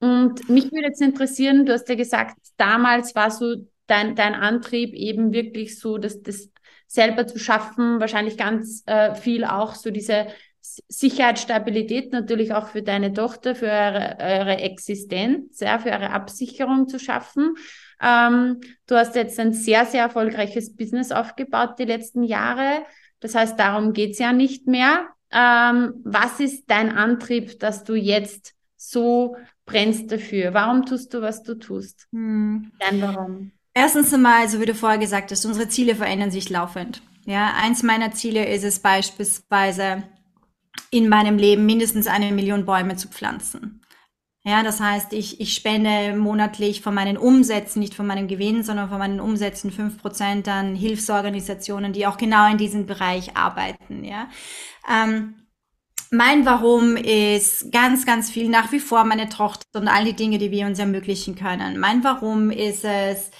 [0.00, 3.54] Und mich würde jetzt interessieren, du hast ja gesagt, damals war so
[3.86, 6.48] dein, dein Antrieb eben wirklich so, dass das
[6.86, 10.26] selber zu schaffen, wahrscheinlich ganz äh, viel auch so diese
[10.60, 16.88] Sicherheit, Stabilität natürlich auch für deine Tochter, für eure, eure Existenz, ja, für eure Absicherung
[16.88, 17.54] zu schaffen.
[18.02, 22.84] Ähm, du hast jetzt ein sehr, sehr erfolgreiches Business aufgebaut die letzten Jahre.
[23.20, 25.08] Das heißt, darum geht's ja nicht mehr.
[25.32, 30.54] Ähm, was ist dein Antrieb, dass du jetzt so brennst dafür?
[30.54, 32.08] Warum tust du, was du tust?
[32.12, 32.72] Hm.
[32.78, 33.52] Dein Warum?
[33.72, 37.02] Erstens einmal, so wie du vorher gesagt hast, unsere Ziele verändern sich laufend.
[37.24, 40.02] Ja, eins meiner Ziele ist es beispielsweise,
[40.90, 43.80] in meinem Leben mindestens eine Million Bäume zu pflanzen.
[44.42, 48.88] Ja, das heißt, ich, ich spende monatlich von meinen Umsätzen, nicht von meinem Gewinn, sondern
[48.88, 54.02] von meinen Umsätzen fünf Prozent an Hilfsorganisationen, die auch genau in diesem Bereich arbeiten.
[54.02, 54.30] Ja,
[54.90, 55.34] ähm,
[56.10, 60.38] mein Warum ist ganz, ganz viel nach wie vor meine Tochter und all die Dinge,
[60.38, 61.78] die wir uns ermöglichen können.
[61.78, 63.30] Mein Warum ist es,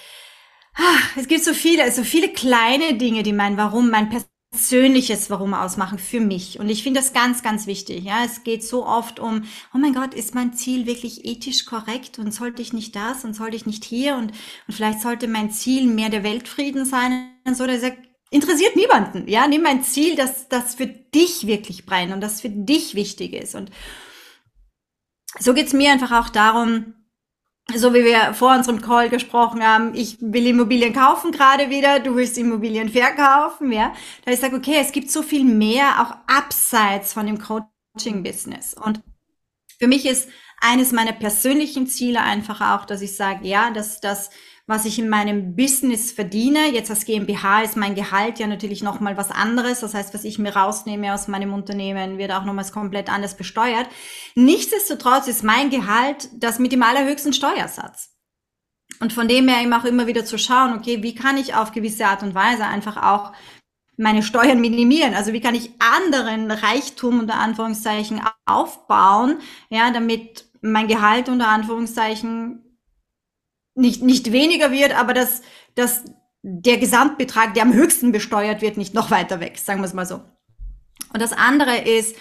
[0.75, 5.55] ach, es gibt so viele, so viele kleine Dinge, die mein Warum, mein persönliches Warum
[5.55, 6.59] ausmachen für mich.
[6.59, 8.05] Und ich finde das ganz, ganz wichtig.
[8.05, 12.19] Ja, es geht so oft um, oh mein Gott, ist mein Ziel wirklich ethisch korrekt
[12.19, 14.33] und sollte ich nicht das und sollte ich nicht hier und,
[14.67, 17.67] und vielleicht sollte mein Ziel mehr der Weltfrieden sein und so.
[17.67, 17.99] Da sagt,
[18.31, 19.29] interessiert niemanden.
[19.29, 23.35] Ja, nimm ein Ziel, das, das für dich wirklich brennt und das für dich wichtig
[23.35, 23.55] ist.
[23.55, 23.71] Und
[25.39, 26.95] so geht's mir einfach auch darum,
[27.77, 32.15] so wie wir vor unserem Call gesprochen haben, ich will Immobilien kaufen gerade wieder, du
[32.17, 33.93] willst Immobilien verkaufen, ja.
[34.25, 38.75] Da ich sage, okay, es gibt so viel mehr auch abseits von dem Coaching-Business.
[38.75, 39.01] Und
[39.79, 40.29] für mich ist
[40.61, 44.31] eines meiner persönlichen Ziele einfach auch, dass ich sage, ja, dass das
[44.71, 46.73] was ich in meinem Business verdiene.
[46.73, 49.81] Jetzt als GmbH ist mein Gehalt ja natürlich nochmal was anderes.
[49.81, 53.89] Das heißt, was ich mir rausnehme aus meinem Unternehmen, wird auch nochmals komplett anders besteuert.
[54.37, 58.17] Nichtsdestotrotz ist mein Gehalt das mit dem allerhöchsten Steuersatz.
[59.01, 61.73] Und von dem her eben auch immer wieder zu schauen, okay, wie kann ich auf
[61.73, 63.33] gewisse Art und Weise einfach auch
[63.97, 65.15] meine Steuern minimieren?
[65.15, 72.70] Also wie kann ich anderen Reichtum unter Anführungszeichen aufbauen, ja, damit mein Gehalt unter Anführungszeichen
[73.81, 75.43] nicht, nicht weniger wird, aber dass,
[75.75, 76.05] dass
[76.43, 80.07] der Gesamtbetrag, der am höchsten besteuert wird, nicht noch weiter weg, sagen wir es mal
[80.07, 80.21] so.
[81.13, 82.17] Und das andere ist,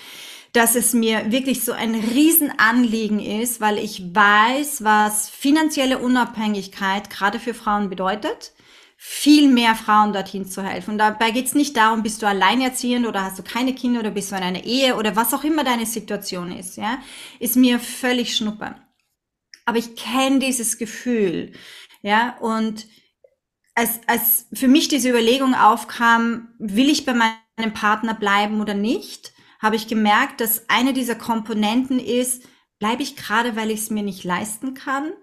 [0.54, 7.40] dass es mir wirklich so ein Riesenanliegen ist, weil ich weiß, was finanzielle Unabhängigkeit gerade
[7.40, 8.54] für Frauen bedeutet.
[9.02, 10.92] viel mehr Frauen dorthin zu helfen.
[10.92, 14.12] Und dabei geht es nicht darum, bist du alleinerziehend oder hast du keine Kinder oder
[14.12, 17.00] bist du in einer Ehe oder was auch immer deine Situation ist, ja,
[17.40, 18.76] ist mir völlig schnuppe.
[19.70, 21.52] Aber ich kenne dieses Gefühl,
[22.02, 22.88] ja, und
[23.76, 29.32] als, als für mich diese Überlegung aufkam, will ich bei meinem Partner bleiben oder nicht,
[29.62, 32.48] habe ich gemerkt, dass eine dieser Komponenten ist,
[32.80, 35.14] bleibe ich gerade, weil ich es mir nicht leisten kann?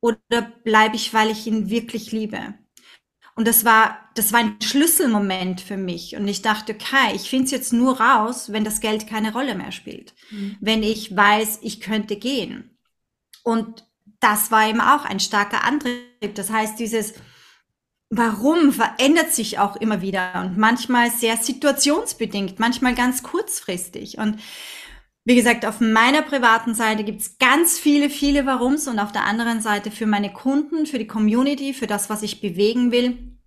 [0.00, 2.54] Oder bleibe ich, weil ich ihn wirklich liebe?
[3.34, 6.14] Und das war, das war ein Schlüsselmoment für mich.
[6.14, 9.56] Und ich dachte, okay, ich finde es jetzt nur raus, wenn das Geld keine Rolle
[9.56, 10.14] mehr spielt.
[10.30, 10.58] Mhm.
[10.60, 12.71] Wenn ich weiß, ich könnte gehen.
[13.42, 13.86] Und
[14.20, 16.34] das war eben auch ein starker Antrieb.
[16.34, 17.14] Das heißt, dieses,
[18.14, 24.18] Warum verändert sich auch immer wieder und manchmal sehr situationsbedingt, manchmal ganz kurzfristig.
[24.18, 24.38] Und
[25.24, 29.62] wie gesagt, auf meiner privaten Seite gibt's ganz viele, viele Warums und auf der anderen
[29.62, 33.38] Seite für meine Kunden, für die Community, für das, was ich bewegen will,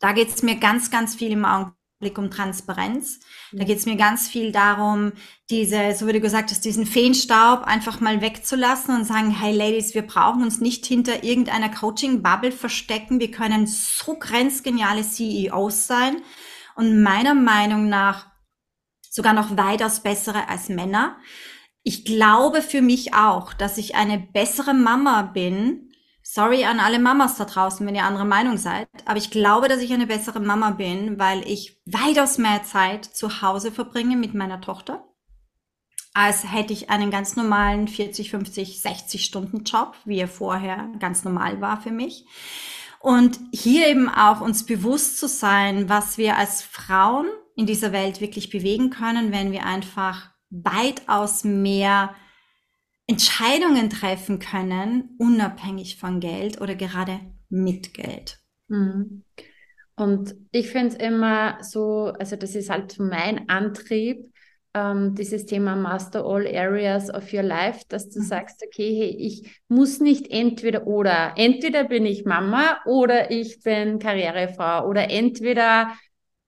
[0.00, 3.20] da geht's mir ganz, ganz viel im Augenblick Blick um Transparenz.
[3.52, 5.12] Da geht es mir ganz viel darum,
[5.50, 10.02] diese, so du gesagt hast, diesen Feenstaub einfach mal wegzulassen und sagen, hey Ladies, wir
[10.02, 13.20] brauchen uns nicht hinter irgendeiner Coaching-Bubble verstecken.
[13.20, 16.22] Wir können so grenzgeniale CEOs sein
[16.74, 18.26] und meiner Meinung nach
[19.10, 21.18] sogar noch weitaus bessere als Männer.
[21.82, 25.89] Ich glaube für mich auch, dass ich eine bessere Mama bin,
[26.32, 28.86] Sorry an alle Mamas da draußen, wenn ihr anderer Meinung seid.
[29.04, 33.42] Aber ich glaube, dass ich eine bessere Mama bin, weil ich weitaus mehr Zeit zu
[33.42, 35.02] Hause verbringe mit meiner Tochter,
[36.14, 41.24] als hätte ich einen ganz normalen 40, 50, 60 Stunden Job, wie er vorher ganz
[41.24, 42.26] normal war für mich.
[43.00, 48.20] Und hier eben auch uns bewusst zu sein, was wir als Frauen in dieser Welt
[48.20, 52.14] wirklich bewegen können, wenn wir einfach weitaus mehr
[53.10, 57.18] Entscheidungen treffen können, unabhängig von Geld oder gerade
[57.48, 58.38] mit Geld.
[58.68, 59.24] Mhm.
[59.96, 64.32] Und ich finde es immer so, also das ist halt mein Antrieb,
[64.74, 68.24] ähm, dieses Thema Master All Areas of Your Life, dass du mhm.
[68.24, 73.98] sagst, okay, hey, ich muss nicht entweder oder, entweder bin ich Mama oder ich bin
[73.98, 75.96] Karrierefrau oder entweder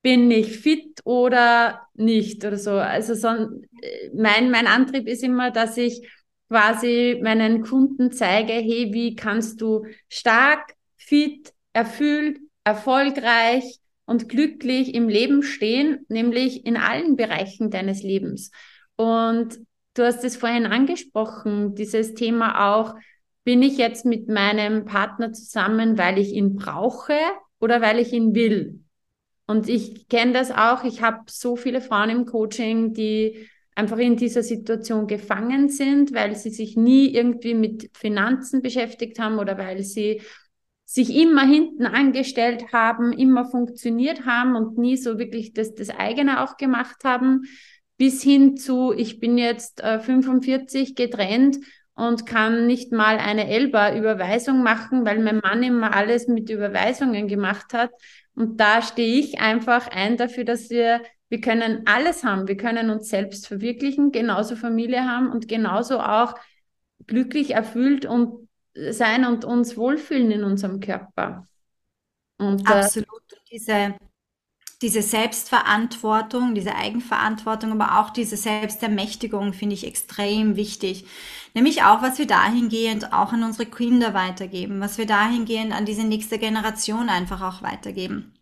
[0.02, 2.70] bin ich fit oder nicht oder so.
[2.72, 6.08] Also so, äh, mein, mein Antrieb ist immer, dass ich
[6.52, 15.08] quasi meinen Kunden zeige, hey, wie kannst du stark, fit, erfüllt, erfolgreich und glücklich im
[15.08, 18.50] Leben stehen, nämlich in allen Bereichen deines Lebens.
[18.96, 19.60] Und
[19.94, 22.96] du hast es vorhin angesprochen, dieses Thema auch,
[23.44, 27.16] bin ich jetzt mit meinem Partner zusammen, weil ich ihn brauche
[27.60, 28.84] oder weil ich ihn will?
[29.46, 30.84] Und ich kenne das auch.
[30.84, 36.36] Ich habe so viele Frauen im Coaching, die einfach in dieser Situation gefangen sind, weil
[36.36, 40.20] sie sich nie irgendwie mit Finanzen beschäftigt haben oder weil sie
[40.84, 46.42] sich immer hinten angestellt haben, immer funktioniert haben und nie so wirklich das, das eigene
[46.42, 47.44] auch gemacht haben,
[47.96, 51.56] bis hin zu, ich bin jetzt äh, 45 getrennt
[51.94, 57.74] und kann nicht mal eine Elba-Überweisung machen, weil mein Mann immer alles mit Überweisungen gemacht
[57.74, 57.90] hat.
[58.34, 62.46] Und da stehe ich einfach ein dafür, dass wir wir können alles haben.
[62.46, 66.34] Wir können uns selbst verwirklichen, genauso Familie haben und genauso auch
[67.06, 71.48] glücklich erfüllt und sein und uns wohlfühlen in unserem Körper.
[72.36, 73.08] Und, äh, Absolut.
[73.08, 73.94] Und diese,
[74.82, 81.06] diese Selbstverantwortung, diese Eigenverantwortung, aber auch diese Selbstermächtigung finde ich extrem wichtig.
[81.54, 86.04] Nämlich auch, was wir dahingehend auch an unsere Kinder weitergeben, was wir dahingehend an diese
[86.04, 88.34] nächste Generation einfach auch weitergeben.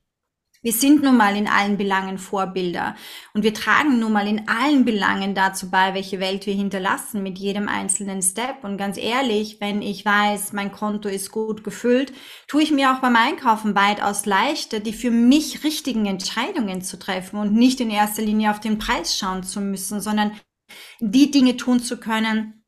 [0.62, 2.94] Wir sind nun mal in allen Belangen Vorbilder
[3.32, 7.38] und wir tragen nun mal in allen Belangen dazu bei, welche Welt wir hinterlassen mit
[7.38, 8.62] jedem einzelnen Step.
[8.62, 12.12] Und ganz ehrlich, wenn ich weiß, mein Konto ist gut gefüllt,
[12.46, 17.38] tue ich mir auch beim Einkaufen weitaus leichter, die für mich richtigen Entscheidungen zu treffen
[17.38, 20.32] und nicht in erster Linie auf den Preis schauen zu müssen, sondern
[21.00, 22.59] die Dinge tun zu können,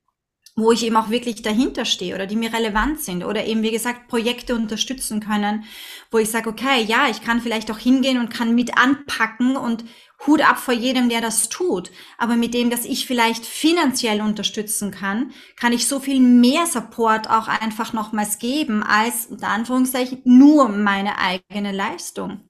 [0.54, 3.70] wo ich eben auch wirklich dahinter stehe oder die mir relevant sind oder eben, wie
[3.70, 5.64] gesagt, Projekte unterstützen können,
[6.10, 9.84] wo ich sage, okay, ja, ich kann vielleicht auch hingehen und kann mit anpacken und
[10.26, 11.90] Hut ab vor jedem, der das tut.
[12.18, 17.28] Aber mit dem, dass ich vielleicht finanziell unterstützen kann, kann ich so viel mehr Support
[17.28, 22.48] auch einfach nochmals geben als, unter Anführungszeichen, nur meine eigene Leistung.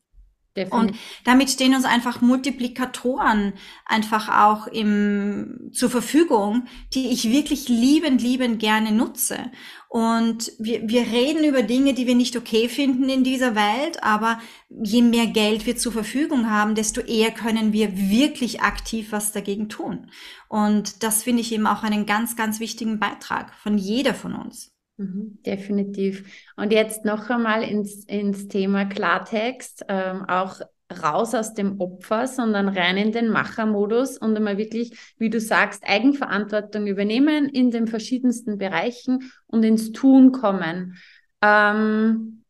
[0.55, 0.91] Definitiv.
[0.91, 3.55] Und damit stehen uns einfach Multiplikatoren
[3.87, 9.51] einfach auch im, zur Verfügung, die ich wirklich liebend, liebend gerne nutze.
[9.89, 14.41] Und wir, wir reden über Dinge, die wir nicht okay finden in dieser Welt, aber
[14.69, 19.71] je mehr Geld wir zur Verfügung haben, desto eher können wir wirklich aktiv was dagegen
[19.71, 20.11] tun.
[20.49, 24.72] Und das finde ich eben auch einen ganz, ganz wichtigen Beitrag von jeder von uns.
[25.03, 26.25] Mhm, definitiv.
[26.57, 30.61] Und jetzt noch einmal ins, ins Thema Klartext, ähm, auch
[31.03, 35.83] raus aus dem Opfer, sondern rein in den Machermodus und einmal wirklich, wie du sagst,
[35.85, 40.99] Eigenverantwortung übernehmen in den verschiedensten Bereichen und ins Tun kommen.
[41.41, 42.45] Ähm,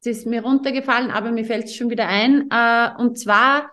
[0.00, 2.48] es ist mir runtergefallen, aber mir fällt es schon wieder ein.
[2.50, 3.72] Äh, und zwar,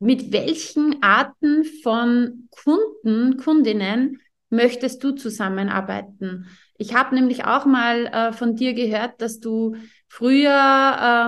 [0.00, 4.20] mit welchen Arten von Kunden, Kundinnen
[4.50, 6.46] möchtest du zusammenarbeiten?
[6.80, 9.76] Ich habe nämlich auch mal äh, von dir gehört, dass du
[10.08, 10.48] früher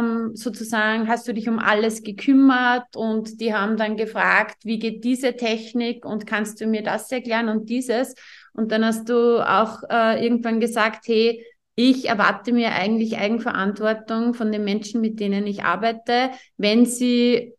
[0.01, 5.05] ähm, sozusagen hast du dich um alles gekümmert und die haben dann gefragt, wie geht
[5.05, 8.15] diese Technik und kannst du mir das erklären und dieses.
[8.55, 11.45] Und dann hast du auch äh, irgendwann gesagt, hey,
[11.75, 16.31] ich erwarte mir eigentlich Eigenverantwortung von den Menschen, mit denen ich arbeite.
[16.57, 17.53] Wenn sie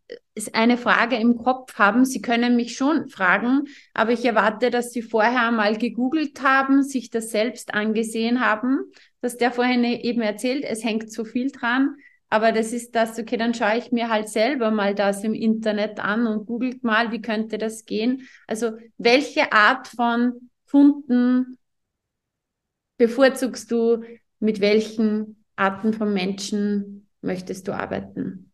[0.53, 5.03] eine Frage im Kopf haben, sie können mich schon fragen, aber ich erwarte, dass sie
[5.03, 8.79] vorher mal gegoogelt haben, sich das selbst angesehen haben,
[9.21, 11.95] dass der vorhin eben erzählt, es hängt so viel dran.
[12.29, 15.99] Aber das ist das, okay, dann schaue ich mir halt selber mal das im Internet
[15.99, 18.27] an und googelt mal, wie könnte das gehen.
[18.47, 21.59] Also welche Art von Kunden
[22.97, 24.03] bevorzugst du,
[24.39, 28.51] mit welchen Arten von Menschen möchtest du arbeiten?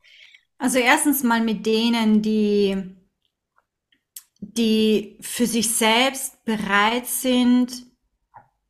[0.60, 2.76] Also erstens mal mit denen, die,
[4.42, 7.86] die für sich selbst bereit sind,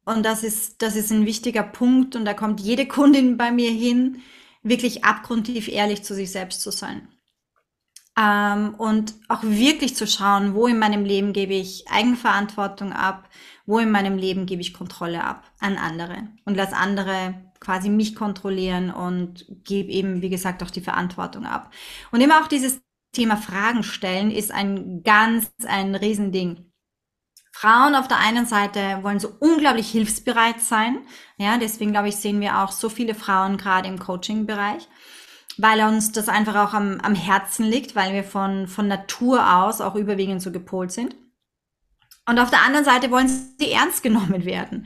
[0.05, 3.71] und das ist, das ist ein wichtiger Punkt, und da kommt jede Kundin bei mir
[3.71, 4.21] hin,
[4.61, 7.07] wirklich abgrundtief ehrlich zu sich selbst zu sein.
[8.17, 13.29] Ähm, und auch wirklich zu schauen, wo in meinem Leben gebe ich Eigenverantwortung ab,
[13.65, 16.27] wo in meinem Leben gebe ich Kontrolle ab an andere.
[16.45, 21.72] Und lass andere quasi mich kontrollieren und gebe eben, wie gesagt, auch die Verantwortung ab.
[22.12, 22.82] Und immer auch dieses
[23.14, 26.72] Thema Fragen stellen ist ein ganz, ein Riesending.
[27.51, 30.99] Frauen auf der einen Seite wollen so unglaublich hilfsbereit sein.
[31.38, 34.88] Ja, deswegen glaube ich, sehen wir auch so viele Frauen gerade im Coaching-Bereich,
[35.57, 39.82] weil uns das einfach auch am, am Herzen liegt, weil wir von, von Natur aus
[39.82, 41.16] auch überwiegend so gepolt sind.
[42.30, 44.86] Und auf der anderen Seite wollen sie ernst genommen werden.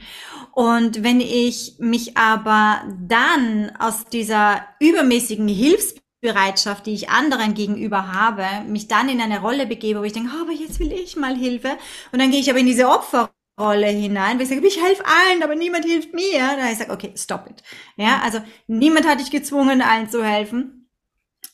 [0.55, 8.45] Und wenn ich mich aber dann aus dieser übermäßigen Hilfsbereitschaft, die ich anderen gegenüber habe,
[8.67, 11.35] mich dann in eine Rolle begebe, wo ich denke, oh, aber jetzt will ich mal
[11.35, 11.71] Hilfe.
[12.11, 15.41] Und dann gehe ich aber in diese Opferrolle hinein, wo ich sage, ich helfe allen,
[15.41, 16.37] aber niemand hilft mir.
[16.39, 17.63] Dann ich sage, okay, stop it.
[17.95, 20.82] Ja, also niemand hat dich gezwungen, allen zu helfen.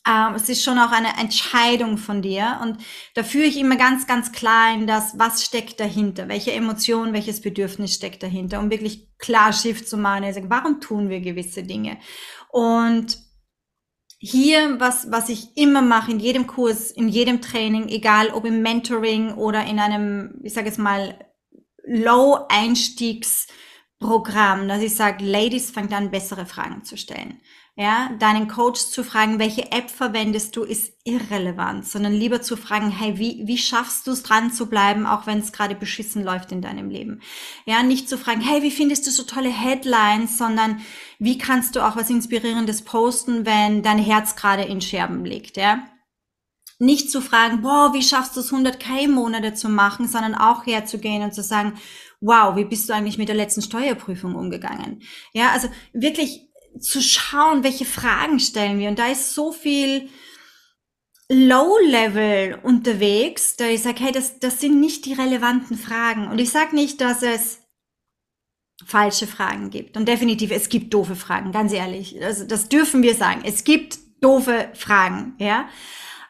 [0.08, 2.60] Ähm, es ist schon auch eine Entscheidung von dir.
[2.62, 2.78] Und
[3.16, 7.42] da führe ich immer ganz, ganz klar in das, was steckt dahinter, welche Emotion, welches
[7.42, 10.24] Bedürfnis steckt dahinter, um wirklich klar Schiff zu machen.
[10.24, 11.98] Also, warum tun wir gewisse Dinge?
[12.52, 13.18] Und
[14.20, 18.62] hier, was, was ich immer mache, in jedem Kurs, in jedem Training, egal ob im
[18.62, 21.26] Mentoring oder in einem, ich sage jetzt mal,
[24.00, 27.40] Low-Einstiegsprogramm, dass ich sage, Ladies, fangt an, bessere Fragen zu stellen.
[27.76, 32.92] Ja, deinen Coach zu fragen, welche App verwendest du, ist irrelevant, sondern lieber zu fragen,
[32.92, 36.52] hey, wie, wie schaffst du es dran zu bleiben, auch wenn es gerade beschissen läuft
[36.52, 37.22] in deinem Leben?
[37.66, 40.82] Ja, nicht zu fragen, hey, wie findest du so tolle Headlines, sondern
[41.20, 45.88] wie kannst du auch was Inspirierendes posten, wenn dein Herz gerade in Scherben liegt, ja?
[46.82, 51.24] Nicht zu fragen, boah, wie schaffst du es 100k Monate zu machen, sondern auch herzugehen
[51.24, 51.78] und zu sagen,
[52.22, 55.02] wow, wie bist du eigentlich mit der letzten Steuerprüfung umgegangen?
[55.34, 56.50] Ja, also wirklich
[56.80, 58.90] zu schauen, welche Fragen stellen wir.
[58.90, 60.10] Und da ist so viel
[61.32, 66.28] Low-Level unterwegs, da ich sage, hey, das, das sind nicht die relevanten Fragen.
[66.28, 67.60] Und ich sage nicht, dass es
[68.86, 69.98] falsche Fragen gibt.
[69.98, 72.24] Und definitiv, es gibt doofe Fragen, ganz ehrlich.
[72.24, 73.42] Also das dürfen wir sagen.
[73.44, 75.70] Es gibt doofe Fragen, ja.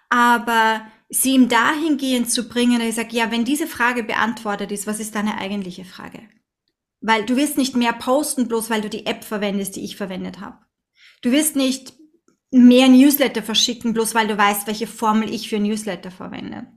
[0.09, 4.87] Aber sie ihm dahingehend zu bringen, dass ich sage, ja, wenn diese Frage beantwortet ist,
[4.87, 6.21] was ist deine eigentliche Frage?
[7.01, 10.39] Weil du wirst nicht mehr posten, bloß weil du die App verwendest, die ich verwendet
[10.39, 10.59] habe.
[11.21, 11.93] Du wirst nicht
[12.51, 16.67] mehr Newsletter verschicken, bloß weil du weißt, welche Formel ich für Newsletter verwende.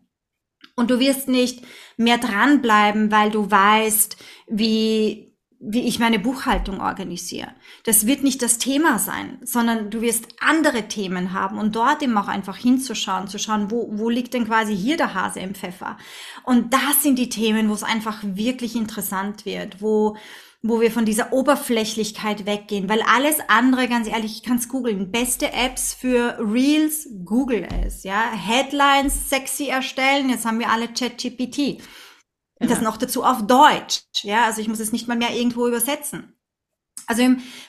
[0.75, 1.63] Und du wirst nicht
[1.97, 4.17] mehr dranbleiben, weil du weißt,
[4.49, 5.32] wie
[5.65, 7.49] wie ich meine Buchhaltung organisiere.
[7.85, 12.19] Das wird nicht das Thema sein, sondern du wirst andere Themen haben und dort eben
[12.19, 15.97] auch einfach hinzuschauen, zu schauen, wo, wo liegt denn quasi hier der Hase im Pfeffer.
[16.43, 20.17] Und das sind die Themen, wo es einfach wirklich interessant wird, wo,
[20.63, 25.13] wo wir von dieser Oberflächlichkeit weggehen, weil alles andere, ganz ehrlich, ich kann es googeln.
[25.13, 28.33] Beste Apps für Reels, Google es, ja.
[28.33, 31.81] Headlines sexy erstellen, jetzt haben wir alle ChatGPT.
[32.63, 34.03] Und das noch dazu auf Deutsch.
[34.23, 36.37] Ja, also ich muss es nicht mal mehr irgendwo übersetzen.
[37.07, 37.25] Also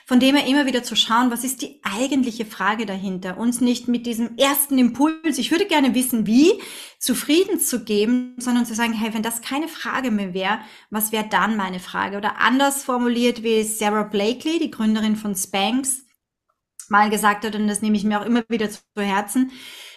[0.06, 3.36] von dem her immer wieder zu schauen, was ist die eigentliche Frage dahinter?
[3.36, 6.60] Uns nicht mit diesem ersten Impuls, ich würde gerne wissen, wie,
[6.98, 11.28] zufrieden zu geben, sondern zu sagen, hey, wenn das keine Frage mehr wäre, was wäre
[11.28, 12.16] dann meine Frage?
[12.16, 16.04] Oder anders formuliert, wie Sarah Blakely, die Gründerin von Spanx,
[16.88, 19.50] mal gesagt hat, und das nehme ich mir auch immer wieder zu Herzen,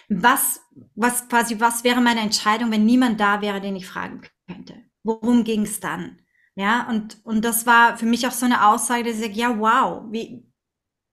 [0.08, 0.60] was,
[0.94, 4.87] was quasi, was wäre meine Entscheidung, wenn niemand da wäre, den ich fragen könnte?
[5.02, 6.18] Worum ging es dann?
[6.54, 9.58] Ja, und, und das war für mich auch so eine Aussage, dass ich sage, ja,
[9.58, 10.44] wow, wie,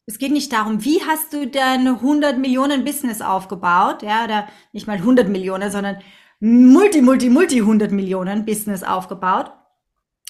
[0.08, 4.88] es geht nicht darum, wie hast du dein 100 Millionen Business aufgebaut, ja, oder nicht
[4.88, 5.98] mal 100 Millionen, sondern
[6.40, 9.52] multi, multi, multi 100 Millionen Business aufgebaut,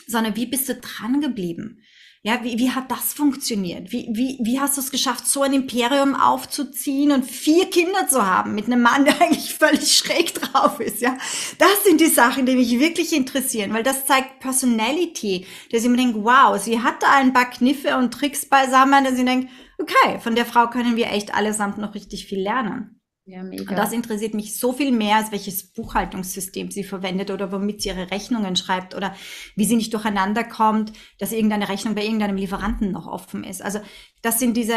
[0.07, 1.79] sondern wie bist du dran geblieben?
[2.27, 3.91] Ja, wie, wie hat das funktioniert?
[3.91, 8.25] Wie, wie, wie hast du es geschafft, so ein Imperium aufzuziehen und vier Kinder zu
[8.25, 11.01] haben mit einem Mann, der eigentlich völlig schräg drauf ist?
[11.01, 11.15] Ja,
[11.59, 15.97] das sind die Sachen, die mich wirklich interessieren, weil das zeigt Personality, dass ich mir
[15.97, 19.47] denke, wow, sie hat da ein paar Kniffe und Tricks beisammen, dass ich denke,
[19.77, 22.94] okay, von der Frau können wir echt allesamt noch richtig viel lernen.
[23.27, 23.67] Ja, mega.
[23.67, 27.89] Und das interessiert mich so viel mehr, als welches Buchhaltungssystem sie verwendet oder womit sie
[27.89, 29.15] ihre Rechnungen schreibt oder
[29.55, 33.63] wie sie nicht durcheinander kommt, dass irgendeine Rechnung bei irgendeinem Lieferanten noch offen ist.
[33.63, 33.79] Also
[34.21, 34.75] das sind diese,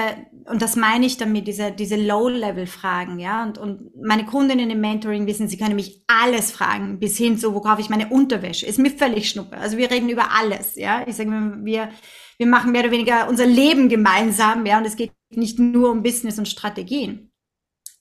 [0.51, 3.43] und das meine ich damit, diese, diese Low-Level-Fragen, ja.
[3.43, 7.55] Und, und meine Kundinnen im Mentoring wissen, sie können mich alles fragen, bis hin zu,
[7.55, 8.65] wo kaufe ich meine Unterwäsche.
[8.65, 9.59] Ist mir völlig schnuppe.
[9.59, 11.07] Also wir reden über alles, ja.
[11.07, 11.31] Ich sage,
[11.65, 11.91] wir,
[12.39, 14.79] wir machen mehr oder weniger unser Leben gemeinsam, ja.
[14.79, 17.28] Und es geht nicht nur um Business und Strategien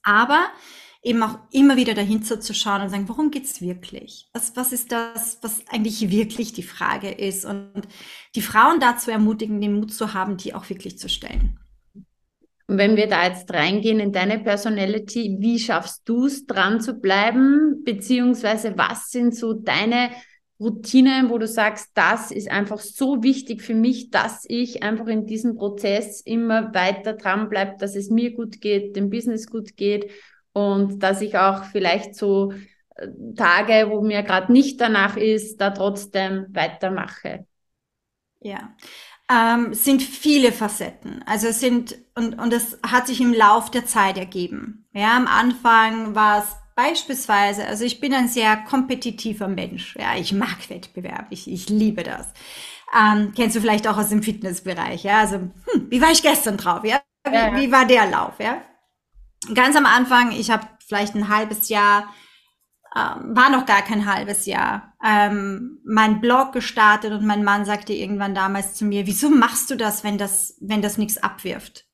[0.07, 0.47] aber
[1.03, 4.29] eben auch immer wieder dahinter zu schauen und sagen, worum geht's wirklich?
[4.33, 7.45] Was, was ist das, was eigentlich wirklich die Frage ist?
[7.45, 7.87] Und
[8.35, 11.59] die Frauen dazu ermutigen, den Mut zu haben, die auch wirklich zu stellen.
[12.69, 16.95] Und wenn wir da jetzt reingehen in deine Personality, wie schaffst du es, dran zu
[16.95, 17.83] bleiben?
[17.85, 20.09] Beziehungsweise was sind so deine
[20.59, 25.27] Routinen, wo du sagst, das ist einfach so wichtig für mich, dass ich einfach in
[25.27, 30.09] diesem Prozess immer weiter dran bleibe, dass es mir gut geht, dem Business gut geht
[30.53, 32.51] und dass ich auch vielleicht so
[32.95, 37.45] äh, Tage, wo mir gerade nicht danach ist, da trotzdem weitermache.
[38.39, 38.75] Ja,
[39.29, 41.23] ähm, sind viele Facetten.
[41.27, 44.87] Also sind, und, und das hat sich im Lauf der Zeit ergeben.
[44.93, 49.95] Ja, am Anfang war es Beispielsweise, also ich bin ein sehr kompetitiver Mensch.
[49.99, 51.25] Ja, ich mag Wettbewerb.
[51.31, 52.27] Ich, ich liebe das.
[52.95, 55.21] Ähm, kennst du vielleicht auch aus dem Fitnessbereich, ja?
[55.21, 57.01] Also, hm, wie war ich gestern drauf, ja?
[57.27, 57.55] Wie, ja, ja.
[57.55, 58.61] wie war der Lauf, ja?
[59.55, 62.13] Ganz am Anfang, ich habe vielleicht ein halbes Jahr,
[62.95, 67.93] ähm, war noch gar kein halbes Jahr, ähm, mein Blog gestartet und mein Mann sagte
[67.93, 71.87] irgendwann damals zu mir, wieso machst du das, wenn das, wenn das nichts abwirft?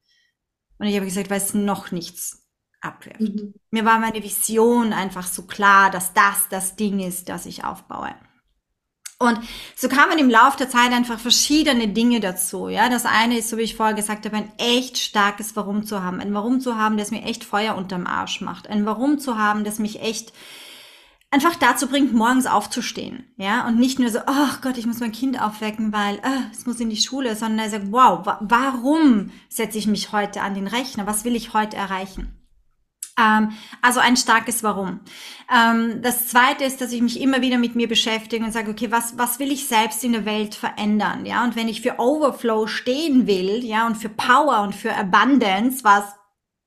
[0.77, 2.42] Und ich habe gesagt, weil es noch nichts
[2.83, 3.21] abwirft.
[3.21, 3.53] Mhm.
[3.71, 8.13] Mir war meine Vision einfach so klar, dass das das Ding ist, das ich aufbaue.
[9.19, 9.39] Und
[9.75, 12.67] so kamen im Laufe der Zeit einfach verschiedene Dinge dazu.
[12.67, 16.03] Ja, das eine ist, so wie ich vorher gesagt habe, ein echt starkes Warum zu
[16.03, 16.19] haben.
[16.19, 18.67] Ein Warum zu haben, das mir echt Feuer unterm Arsch macht.
[18.67, 20.33] Ein Warum zu haben, das mich echt
[21.31, 23.23] einfach dazu bringt, morgens aufzustehen.
[23.37, 26.65] Ja, und nicht nur so, oh Gott, ich muss mein Kind aufwecken, weil oh, es
[26.65, 30.53] muss in die Schule, sondern er sagt, wow, wa warum setze ich mich heute an
[30.53, 31.07] den Rechner?
[31.07, 32.42] Was will ich heute erreichen?
[33.19, 33.51] Ähm,
[33.81, 34.99] also ein starkes Warum.
[35.53, 38.91] Ähm, das zweite ist, dass ich mich immer wieder mit mir beschäftige und sage, okay,
[38.91, 41.25] was, was will ich selbst in der Welt verändern?
[41.25, 45.83] Ja, und wenn ich für Overflow stehen will, ja, und für Power und für Abundance,
[45.83, 46.03] was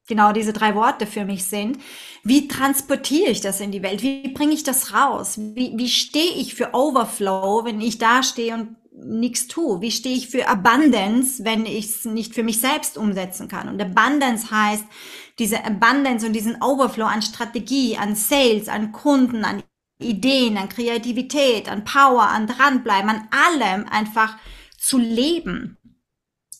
[0.06, 1.78] genau diese drei Worte für mich sind,
[2.22, 4.02] wie transportiere ich das in die Welt?
[4.02, 5.38] Wie bringe ich das raus?
[5.38, 9.80] Wie, wie stehe ich für Overflow, wenn ich da stehe und nichts tue?
[9.80, 13.68] Wie stehe ich für Abundance, wenn ich es nicht für mich selbst umsetzen kann?
[13.68, 14.84] Und Abundance heißt,
[15.38, 19.62] diese Abundance und diesen Overflow an Strategie, an Sales, an Kunden, an
[19.98, 24.36] Ideen, an Kreativität, an Power, an dranbleiben, an allem einfach
[24.78, 25.78] zu leben.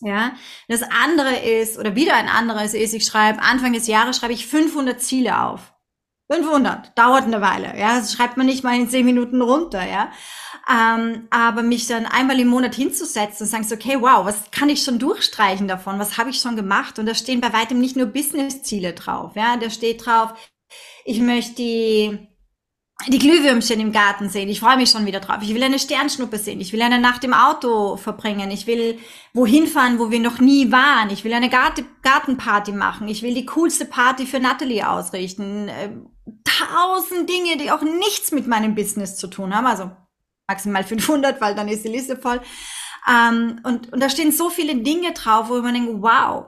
[0.01, 0.35] Ja,
[0.67, 4.45] das andere ist, oder wieder ein anderes ist, ich schreibe, Anfang des Jahres schreibe ich
[4.45, 5.73] 500 Ziele auf.
[6.29, 10.11] 500, dauert eine Weile, ja, das schreibt man nicht mal in 10 Minuten runter, ja.
[10.69, 14.67] Ähm, aber mich dann einmal im Monat hinzusetzen und sagen so, okay, wow, was kann
[14.67, 15.99] ich schon durchstreichen davon?
[15.99, 16.99] Was habe ich schon gemacht?
[16.99, 19.31] Und da stehen bei weitem nicht nur Business-Ziele drauf.
[19.35, 20.33] Ja, da steht drauf,
[21.05, 22.27] ich möchte die,
[23.05, 24.49] die Glühwürmchen im Garten sehen.
[24.49, 25.37] Ich freue mich schon wieder drauf.
[25.41, 26.59] Ich will eine Sternschnuppe sehen.
[26.59, 28.49] Ich will eine Nacht im Auto verbringen.
[28.49, 28.97] Ich will
[29.33, 31.11] wohin fahren, wo wir noch nie waren.
[31.11, 33.07] Ich will eine Gartenparty machen.
[33.07, 35.69] Ich will die coolste Party für Natalie ausrichten.
[35.69, 35.91] Äh,
[36.43, 39.67] tausend Dinge, die auch nichts mit meinem Business zu tun haben.
[39.67, 39.91] Also
[40.47, 42.41] maximal 500, weil dann ist die Liste voll.
[43.07, 46.47] Ähm, und, und da stehen so viele Dinge drauf, wo man denkt, wow,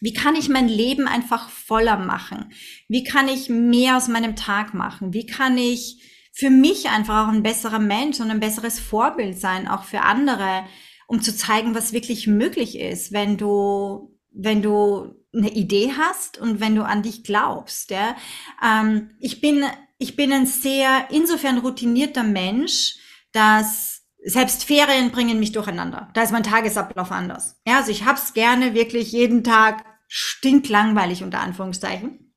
[0.00, 2.52] wie kann ich mein Leben einfach voller machen?
[2.88, 5.12] Wie kann ich mehr aus meinem Tag machen?
[5.12, 9.66] Wie kann ich für mich einfach auch ein besserer Mensch und ein besseres Vorbild sein,
[9.66, 10.64] auch für andere?
[11.08, 16.60] um zu zeigen, was wirklich möglich ist, wenn du, wenn du eine Idee hast und
[16.60, 17.90] wenn du an dich glaubst.
[17.90, 18.14] Ja?
[18.62, 19.64] Ähm, ich bin,
[19.96, 22.96] ich bin ein sehr insofern routinierter Mensch,
[23.32, 26.08] dass selbst Ferien bringen mich durcheinander.
[26.14, 27.60] Da ist mein Tagesablauf anders.
[27.66, 32.34] Ja, also ich hab's gerne wirklich jeden Tag stinklangweilig unter Anführungszeichen,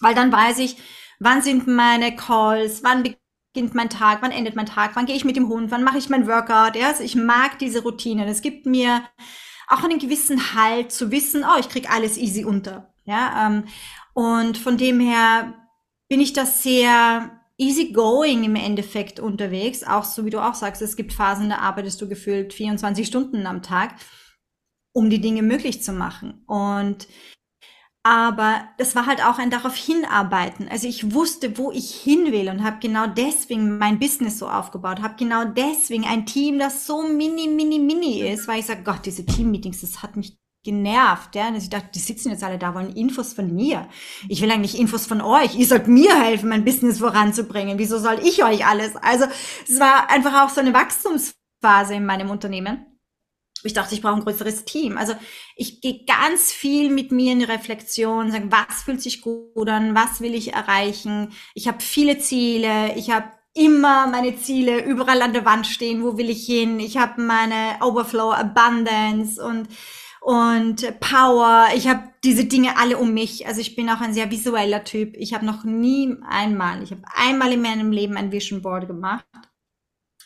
[0.00, 0.76] weil dann weiß ich,
[1.18, 5.24] wann sind meine Calls, wann beginnt mein Tag, wann endet mein Tag, wann gehe ich
[5.24, 6.76] mit dem Hund, wann mache ich mein Workout.
[6.76, 8.28] Ja, also ich mag diese Routinen.
[8.28, 9.02] Es gibt mir
[9.68, 12.92] auch einen gewissen Halt zu wissen, oh, ich krieg alles easy unter.
[13.04, 13.64] Ja, ähm,
[14.12, 15.54] und von dem her
[16.08, 19.82] bin ich das sehr easy going im Endeffekt unterwegs.
[19.82, 23.46] Auch so wie du auch sagst, es gibt Phasen, da arbeitest du gefühlt 24 Stunden
[23.46, 23.94] am Tag,
[24.92, 26.44] um die Dinge möglich zu machen.
[26.46, 27.06] Und
[28.06, 30.68] aber das war halt auch ein darauf hinarbeiten.
[30.68, 35.02] Also ich wusste, wo ich hin will und habe genau deswegen mein Business so aufgebaut,
[35.02, 39.04] habe genau deswegen ein Team, das so mini, mini, mini ist, weil ich sage, Gott,
[39.06, 41.48] diese Teammeetings, das hat mich genervt, ja.
[41.48, 43.88] Und ich dachte, die sitzen jetzt alle da, wollen Infos von mir.
[44.28, 45.54] Ich will eigentlich Infos von euch.
[45.54, 47.78] Ihr sollt mir helfen, mein Business voranzubringen.
[47.78, 48.94] Wieso soll ich euch alles?
[48.96, 49.24] Also
[49.66, 52.84] es war einfach auch so eine Wachstumsphase in meinem Unternehmen
[53.66, 54.96] ich dachte, ich brauche ein größeres Team.
[54.96, 55.14] Also
[55.56, 59.94] ich gehe ganz viel mit mir in die Reflexion, sagen, was fühlt sich gut an,
[59.94, 61.32] was will ich erreichen.
[61.54, 66.18] Ich habe viele Ziele, ich habe immer meine Ziele überall an der Wand stehen, wo
[66.18, 66.78] will ich hin.
[66.78, 69.68] Ich habe meine Overflow Abundance und
[70.26, 71.68] und Power.
[71.76, 73.46] Ich habe diese Dinge alle um mich.
[73.46, 75.14] Also ich bin auch ein sehr visueller Typ.
[75.16, 79.24] Ich habe noch nie einmal, ich habe einmal in meinem Leben ein Vision Board gemacht,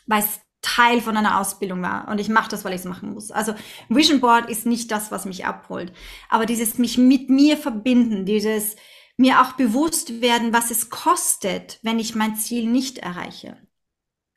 [0.07, 3.13] weil es Teil von einer Ausbildung war und ich mache das, weil ich es machen
[3.13, 3.31] muss.
[3.31, 3.53] Also
[3.91, 5.93] Vision Board ist nicht das, was mich abholt,
[6.31, 8.77] aber dieses mich mit mir verbinden, dieses
[9.19, 13.59] mir auch bewusst werden, was es kostet, wenn ich mein Ziel nicht erreiche.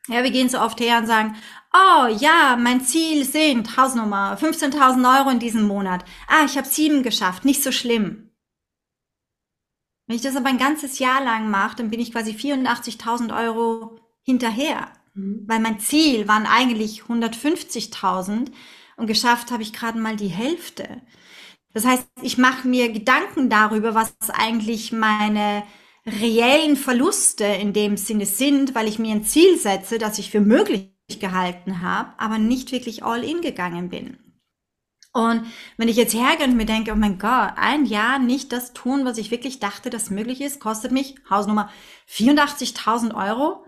[0.09, 1.38] Ja, wir gehen so oft her und sagen,
[1.74, 6.05] oh ja, mein Ziel sind Hausnummer 15.000 Euro in diesem Monat.
[6.28, 8.30] Ah, ich habe sieben geschafft, nicht so schlimm.
[10.07, 13.99] Wenn ich das aber ein ganzes Jahr lang mache, dann bin ich quasi 84.000 Euro
[14.21, 14.91] hinterher.
[15.13, 15.43] Mhm.
[15.47, 18.51] Weil mein Ziel waren eigentlich 150.000
[18.97, 21.01] und geschafft habe ich gerade mal die Hälfte.
[21.74, 25.63] Das heißt, ich mache mir Gedanken darüber, was eigentlich meine
[26.05, 30.41] reellen Verluste in dem Sinne sind, weil ich mir ein Ziel setze, das ich für
[30.41, 34.17] möglich gehalten habe, aber nicht wirklich all in gegangen bin.
[35.13, 35.45] Und
[35.77, 39.05] wenn ich jetzt hergehe und mir denke, oh mein Gott, ein Jahr nicht das tun,
[39.05, 41.69] was ich wirklich dachte, das möglich ist, kostet mich Hausnummer
[42.09, 43.63] 84.000 Euro,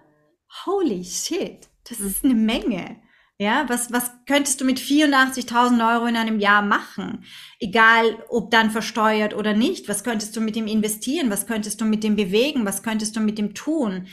[0.65, 2.99] holy shit, das ist eine Menge.
[3.37, 7.25] Ja, was, was könntest du mit 84.000 Euro in einem Jahr machen?
[7.59, 9.89] Egal, ob dann versteuert oder nicht.
[9.89, 11.29] Was könntest du mit dem investieren?
[11.29, 12.65] Was könntest du mit dem bewegen?
[12.65, 14.07] Was könntest du mit dem tun?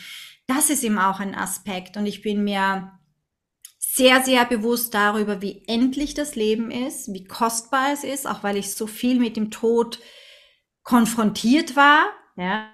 [0.49, 1.97] Das ist eben auch ein Aspekt.
[1.97, 2.99] Und ich bin mir
[3.95, 8.57] sehr, sehr bewusst darüber, wie endlich das Leben ist, wie kostbar es ist, auch weil
[8.57, 9.99] ich so viel mit dem Tod
[10.83, 12.07] konfrontiert war.
[12.37, 12.71] Ja.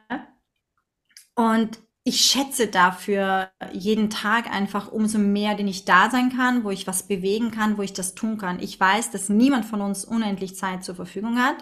[1.35, 6.71] Und ich schätze dafür jeden Tag einfach umso mehr, den ich da sein kann, wo
[6.71, 8.61] ich was bewegen kann, wo ich das tun kann.
[8.61, 11.57] Ich weiß, dass niemand von uns unendlich Zeit zur Verfügung hat.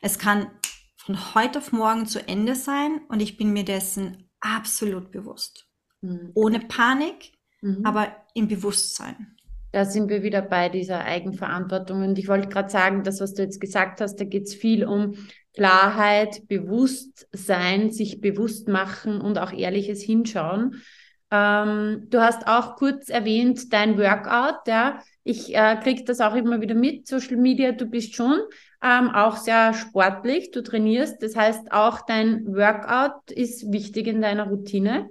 [0.00, 0.50] Es kann
[0.96, 5.68] von heute auf morgen zu Ende sein und ich bin mir dessen absolut bewusst.
[6.00, 6.32] Mhm.
[6.34, 7.84] Ohne Panik, mhm.
[7.84, 9.36] aber im Bewusstsein.
[9.72, 12.02] Da sind wir wieder bei dieser Eigenverantwortung.
[12.02, 14.84] Und ich wollte gerade sagen, das, was du jetzt gesagt hast, da geht es viel
[14.84, 15.14] um
[15.54, 20.82] Klarheit, Bewusstsein, sich bewusst machen und auch ehrliches Hinschauen.
[21.30, 25.02] Ähm, du hast auch kurz erwähnt, dein Workout, ja.
[25.24, 28.38] Ich äh, kriege das auch immer wieder mit, Social Media, du bist schon
[28.82, 31.22] ähm, auch sehr sportlich, du trainierst.
[31.22, 35.08] Das heißt, auch dein Workout ist wichtig in deiner Routine.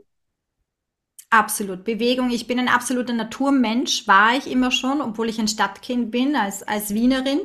[1.29, 1.83] Absolut.
[1.83, 2.29] Bewegung.
[2.29, 6.63] Ich bin ein absoluter Naturmensch, war ich immer schon, obwohl ich ein Stadtkind bin, als,
[6.63, 7.41] als Wienerin.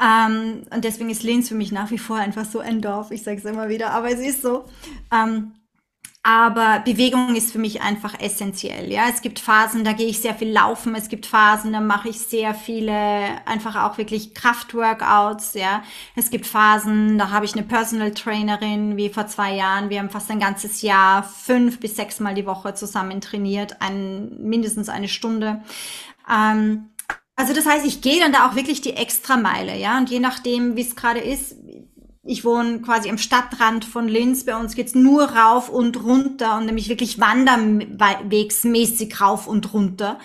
[0.00, 3.10] Ähm, und deswegen ist Linz für mich nach wie vor einfach so ein Dorf.
[3.10, 4.64] Ich sage es immer wieder, aber es ist so.
[5.12, 5.52] Ähm,
[6.26, 8.90] aber Bewegung ist für mich einfach essentiell.
[8.90, 10.94] Ja, es gibt Phasen, da gehe ich sehr viel laufen.
[10.94, 12.94] Es gibt Phasen, da mache ich sehr viele
[13.44, 15.52] einfach auch wirklich Kraftworkouts.
[15.52, 15.82] Ja,
[16.16, 19.90] es gibt Phasen, da habe ich eine Personal Trainerin wie vor zwei Jahren.
[19.90, 24.30] Wir haben fast ein ganzes Jahr fünf bis sechs Mal die Woche zusammen trainiert, ein,
[24.38, 25.62] mindestens eine Stunde.
[26.26, 26.88] Ähm,
[27.36, 29.98] also das heißt, ich gehe dann da auch wirklich die Extrameile, ja.
[29.98, 31.56] Und je nachdem, wie es gerade ist,
[32.24, 34.44] ich wohne quasi am Stadtrand von Linz.
[34.44, 40.18] Bei uns geht's nur rauf und runter und nämlich wirklich wanderwegsmäßig rauf und runter.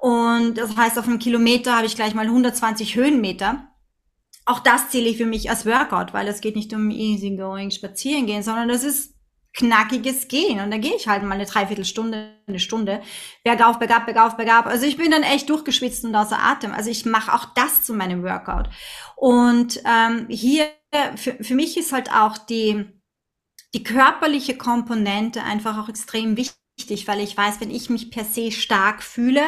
[0.00, 3.66] Und das heißt, auf einem Kilometer habe ich gleich mal 120 Höhenmeter.
[4.44, 7.70] Auch das zähle ich für mich als Workout, weil es geht nicht um easy going
[7.70, 9.14] spazieren gehen, sondern das ist
[9.54, 10.60] knackiges Gehen.
[10.60, 13.02] Und da gehe ich halt mal eine Dreiviertelstunde, eine Stunde,
[13.44, 14.66] bergauf, bergab, bergauf, bergab.
[14.66, 16.72] Also ich bin dann echt durchgeschwitzt und außer Atem.
[16.72, 18.68] Also ich mache auch das zu meinem Workout.
[19.16, 20.68] Und ähm, hier,
[21.16, 22.86] für, für mich ist halt auch die,
[23.74, 26.59] die körperliche Komponente einfach auch extrem wichtig
[26.90, 29.42] wichtig, weil ich weiß, wenn ich mich per se stark fühle,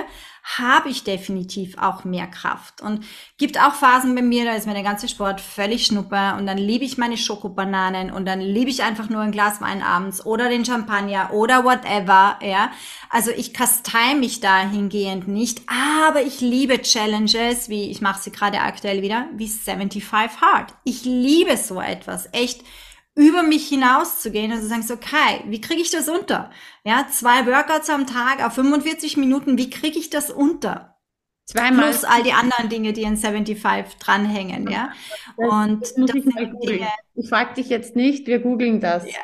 [0.59, 2.80] habe ich definitiv auch mehr Kraft.
[2.80, 3.05] Und
[3.38, 6.59] gibt auch Phasen bei mir, da ist mir der ganze Sport völlig schnuppe und dann
[6.59, 10.49] liebe ich meine Schokobananen und dann liebe ich einfach nur ein Glas Wein abends oder
[10.49, 12.72] den Champagner oder whatever, ja.
[13.09, 18.61] Also ich kastei mich dahingehend nicht, aber ich liebe Challenges, wie ich mache sie gerade
[18.61, 20.74] aktuell wieder, wie 75 Hard.
[20.84, 22.62] Ich liebe so etwas, echt
[23.14, 26.50] über mich hinauszugehen und zu sagen, so, okay, wie kriege ich das unter?
[26.84, 30.96] Ja, zwei Workouts am Tag auf 45 Minuten, wie kriege ich das unter?
[31.44, 31.90] Zweimal.
[31.90, 34.92] Plus all die anderen Dinge, die in 75 dranhängen, ja.
[35.36, 36.82] Das und das muss ich.
[37.14, 39.04] Ich frage dich jetzt nicht, wir googeln das.
[39.04, 39.18] Ja.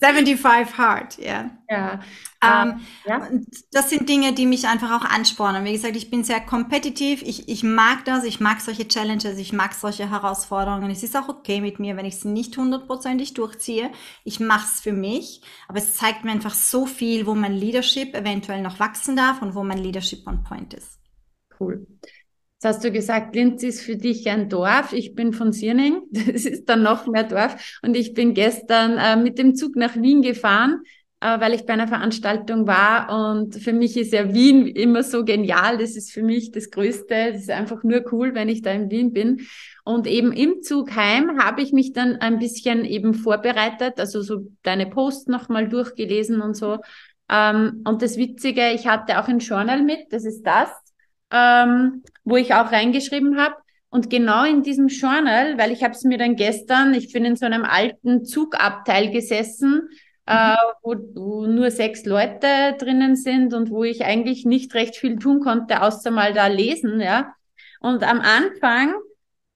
[0.00, 1.50] 75 Hard, ja.
[1.68, 2.00] Ja.
[2.42, 3.28] Ähm, ja.
[3.70, 5.64] Das sind Dinge, die mich einfach auch anspornen.
[5.64, 7.22] Wie gesagt, ich bin sehr kompetitiv.
[7.22, 8.24] Ich, ich mag das.
[8.24, 9.38] Ich mag solche Challenges.
[9.38, 10.90] Ich mag solche Herausforderungen.
[10.90, 13.90] Es ist auch okay mit mir, wenn ich es nicht hundertprozentig durchziehe.
[14.24, 15.42] Ich mache es für mich.
[15.68, 19.54] Aber es zeigt mir einfach so viel, wo mein Leadership eventuell noch wachsen darf und
[19.54, 20.98] wo mein Leadership on point ist.
[21.58, 21.86] Cool.
[22.62, 24.92] Jetzt hast du gesagt, Linz ist für dich ein Dorf.
[24.92, 26.02] Ich bin von Sierning.
[26.10, 27.78] Das ist dann noch mehr Dorf.
[27.80, 30.82] Und ich bin gestern äh, mit dem Zug nach Wien gefahren,
[31.20, 33.30] äh, weil ich bei einer Veranstaltung war.
[33.30, 35.78] Und für mich ist ja Wien immer so genial.
[35.78, 37.32] Das ist für mich das Größte.
[37.32, 39.46] Das ist einfach nur cool, wenn ich da in Wien bin.
[39.82, 44.48] Und eben im Zug heim habe ich mich dann ein bisschen eben vorbereitet, also so
[44.64, 46.76] deine Posts nochmal durchgelesen und so.
[47.30, 50.68] Ähm, und das Witzige, ich hatte auch ein Journal mit, das ist das
[51.30, 53.56] ähm, wo ich auch reingeschrieben habe.
[53.88, 57.36] Und genau in diesem Journal, weil ich habe es mir dann gestern, ich bin in
[57.36, 59.88] so einem alten Zugabteil gesessen,
[60.26, 60.52] äh, mhm.
[60.52, 65.18] äh, wo, wo nur sechs Leute drinnen sind und wo ich eigentlich nicht recht viel
[65.18, 67.34] tun konnte, außer mal da lesen, ja.
[67.80, 68.94] Und am Anfang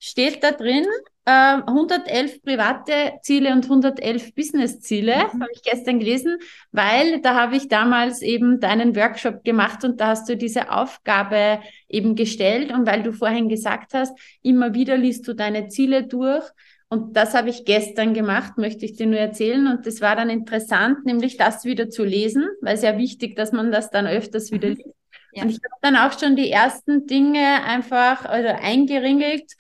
[0.01, 0.87] steht da drin,
[1.27, 5.43] 111 ähm, private Ziele und 111 Business-Ziele, mhm.
[5.43, 6.37] habe ich gestern gelesen,
[6.70, 11.61] weil da habe ich damals eben deinen Workshop gemacht und da hast du diese Aufgabe
[11.89, 16.45] eben gestellt und weil du vorhin gesagt hast, immer wieder liest du deine Ziele durch
[16.89, 20.29] und das habe ich gestern gemacht, möchte ich dir nur erzählen und das war dann
[20.29, 24.53] interessant, nämlich das wieder zu lesen, weil es ja wichtig, dass man das dann öfters
[24.53, 24.77] wieder mhm.
[24.77, 24.97] liest.
[25.33, 25.43] Ja.
[25.43, 29.51] Und ich habe dann auch schon die ersten Dinge einfach also eingeringelt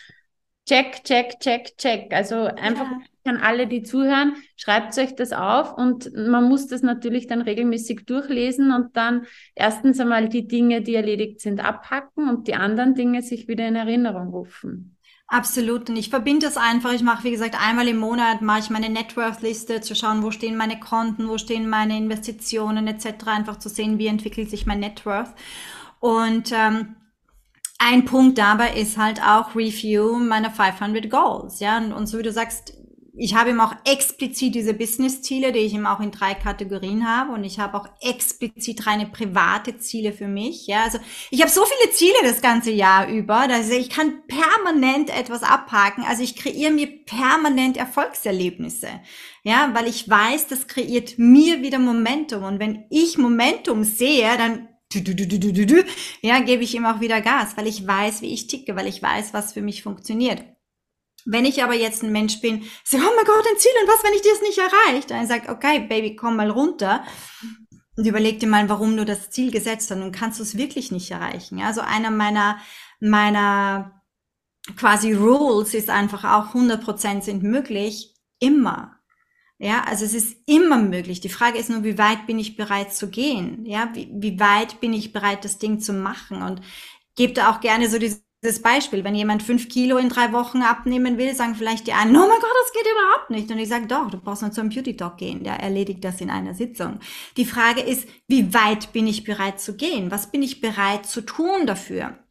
[0.66, 2.12] check, check, check, check.
[2.12, 3.00] Also einfach ja.
[3.24, 8.06] an alle, die zuhören, schreibt euch das auf und man muss das natürlich dann regelmäßig
[8.06, 13.22] durchlesen und dann erstens einmal die Dinge, die erledigt sind, abhacken und die anderen Dinge
[13.22, 14.96] sich wieder in Erinnerung rufen.
[15.26, 15.88] Absolut.
[15.88, 16.92] Und ich verbinde das einfach.
[16.92, 20.56] Ich mache, wie gesagt, einmal im Monat mache ich meine Networth-Liste, zu schauen, wo stehen
[20.56, 23.26] meine Konten, wo stehen meine Investitionen etc.
[23.26, 25.34] Einfach zu sehen, wie entwickelt sich mein Networth.
[25.98, 26.96] Und ähm,
[27.84, 31.76] ein Punkt dabei ist halt auch Review meiner 500 Goals, ja.
[31.78, 32.72] Und, und so wie du sagst,
[33.16, 37.32] ich habe eben auch explizit diese Business-Ziele, die ich eben auch in drei Kategorien habe
[37.32, 40.66] und ich habe auch explizit reine private Ziele für mich.
[40.66, 40.98] Ja, also
[41.30, 46.04] ich habe so viele Ziele das ganze Jahr über, dass ich kann permanent etwas abhaken.
[46.08, 48.88] Also ich kreiere mir permanent Erfolgserlebnisse.
[49.44, 54.68] Ja, weil ich weiß, das kreiert mir wieder Momentum und wenn ich Momentum sehe, dann
[56.22, 59.02] ja, gebe ich ihm auch wieder Gas, weil ich weiß, wie ich ticke, weil ich
[59.02, 60.44] weiß, was für mich funktioniert.
[61.26, 64.04] Wenn ich aber jetzt ein Mensch bin, sage, oh mein Gott, ein Ziel und was,
[64.04, 65.06] wenn ich das nicht erreiche?
[65.08, 67.02] Dann sagt, okay, Baby, komm mal runter
[67.96, 70.90] und überleg dir mal, warum du das Ziel gesetzt hast und kannst du es wirklich
[70.90, 71.60] nicht erreichen.
[71.60, 72.58] Also einer meiner,
[73.00, 74.02] meiner
[74.76, 78.93] quasi Rules ist einfach auch 100% sind möglich, immer.
[79.58, 81.20] Ja, also es ist immer möglich.
[81.20, 83.64] Die Frage ist nur, wie weit bin ich bereit zu gehen?
[83.64, 86.42] Ja, wie, wie weit bin ich bereit, das Ding zu machen?
[86.42, 86.60] Und
[87.16, 88.20] gebe da auch gerne so dieses
[88.62, 89.04] Beispiel.
[89.04, 92.40] Wenn jemand fünf Kilo in drei Wochen abnehmen will, sagen vielleicht die einen, oh mein
[92.40, 93.50] Gott, das geht überhaupt nicht.
[93.50, 95.44] Und ich sage, doch, du brauchst nur zum Beauty Talk gehen.
[95.44, 96.98] Der erledigt das in einer Sitzung.
[97.36, 100.10] Die Frage ist, wie weit bin ich bereit zu gehen?
[100.10, 102.23] Was bin ich bereit zu tun dafür?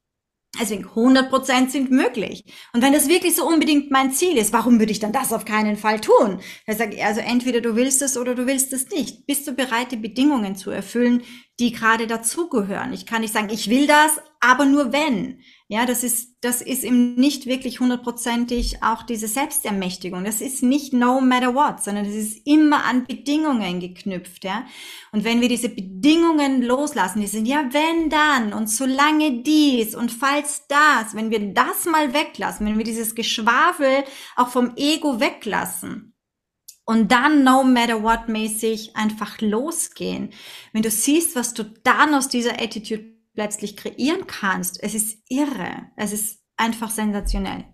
[0.59, 2.43] Deswegen 100% sind möglich.
[2.73, 5.45] Und wenn das wirklich so unbedingt mein Ziel ist, warum würde ich dann das auf
[5.45, 6.41] keinen Fall tun?
[6.67, 6.83] Also
[7.21, 9.25] entweder du willst es oder du willst es nicht.
[9.25, 11.23] Bist du bereit, die Bedingungen zu erfüllen,
[11.59, 12.93] die gerade dazugehören?
[12.93, 15.39] Ich kann nicht sagen, ich will das, aber nur wenn.
[15.73, 20.23] Ja, das ist, das ist eben nicht wirklich hundertprozentig auch diese Selbstermächtigung.
[20.23, 24.65] Das ist nicht no matter what, sondern das ist immer an Bedingungen geknüpft, ja.
[25.11, 30.11] Und wenn wir diese Bedingungen loslassen, die sind ja wenn dann und solange dies und
[30.11, 34.03] falls das, wenn wir das mal weglassen, wenn wir dieses Geschwafel
[34.35, 36.13] auch vom Ego weglassen,
[36.85, 40.31] Und dann, no matter what mäßig, einfach losgehen.
[40.73, 45.89] Wenn du siehst, was du dann aus dieser Attitude plötzlich kreieren kannst, es ist irre.
[45.97, 47.65] Es ist einfach sensationell.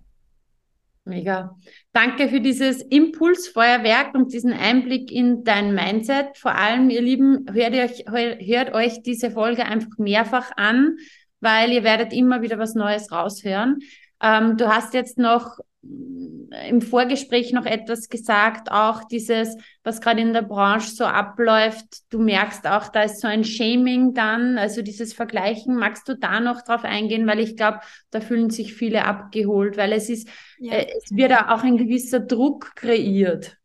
[1.06, 1.56] Mega.
[1.92, 6.38] Danke für dieses Impulsfeuerwerk und diesen Einblick in dein Mindset.
[6.38, 10.98] Vor allem, ihr Lieben, hört euch, hört euch diese Folge einfach mehrfach an,
[11.40, 13.80] weil ihr werdet immer wieder was Neues raushören.
[14.22, 20.34] Ähm, du hast jetzt noch im Vorgespräch noch etwas gesagt, auch dieses, was gerade in
[20.34, 21.86] der Branche so abläuft.
[22.10, 25.76] Du merkst auch, da ist so ein Shaming dann, also dieses Vergleichen.
[25.76, 27.28] Magst du da noch drauf eingehen?
[27.28, 30.74] Weil ich glaube, da fühlen sich viele abgeholt, weil es ist, ja.
[30.74, 33.58] äh, es wird auch ein gewisser Druck kreiert.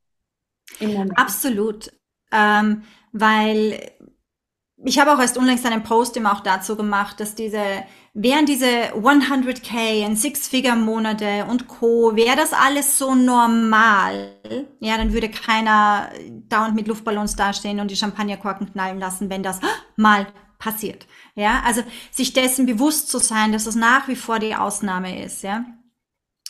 [1.16, 1.90] Absolut.
[2.32, 2.82] Ähm,
[3.12, 3.80] weil
[4.84, 7.62] ich habe auch erst unlängst einen Post immer auch dazu gemacht, dass diese,
[8.12, 14.32] wären diese 100k und Six-Figure-Monate und Co., wäre das alles so normal,
[14.80, 16.10] ja, dann würde keiner
[16.48, 19.60] dauernd mit Luftballons dastehen und die Champagnerkorken knallen lassen, wenn das
[19.96, 20.26] mal
[20.58, 21.06] passiert.
[21.34, 25.42] Ja, also sich dessen bewusst zu sein, dass es nach wie vor die Ausnahme ist,
[25.42, 25.64] ja.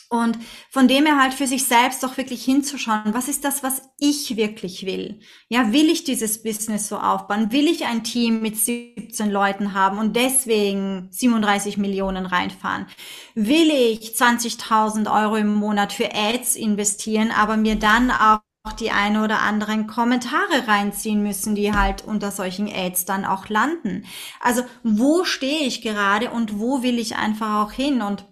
[0.09, 0.37] Und
[0.69, 4.37] von dem her halt für sich selbst auch wirklich hinzuschauen, was ist das, was ich
[4.37, 5.19] wirklich will?
[5.49, 7.51] Ja, will ich dieses Business so aufbauen?
[7.51, 12.85] Will ich ein Team mit 17 Leuten haben und deswegen 37 Millionen reinfahren?
[13.33, 18.39] Will ich 20.000 Euro im Monat für Ads investieren, aber mir dann auch
[18.79, 24.05] die eine oder anderen Kommentare reinziehen müssen, die halt unter solchen Ads dann auch landen.
[24.39, 28.01] Also wo stehe ich gerade und wo will ich einfach auch hin?
[28.01, 28.25] Und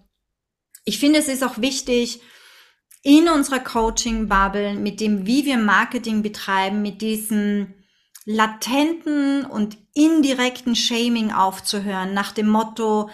[0.84, 2.20] ich finde, es ist auch wichtig,
[3.02, 7.74] in unserer Coaching-Bubble, mit dem, wie wir Marketing betreiben, mit diesem
[8.24, 13.10] latenten und indirekten Shaming aufzuhören, nach dem Motto,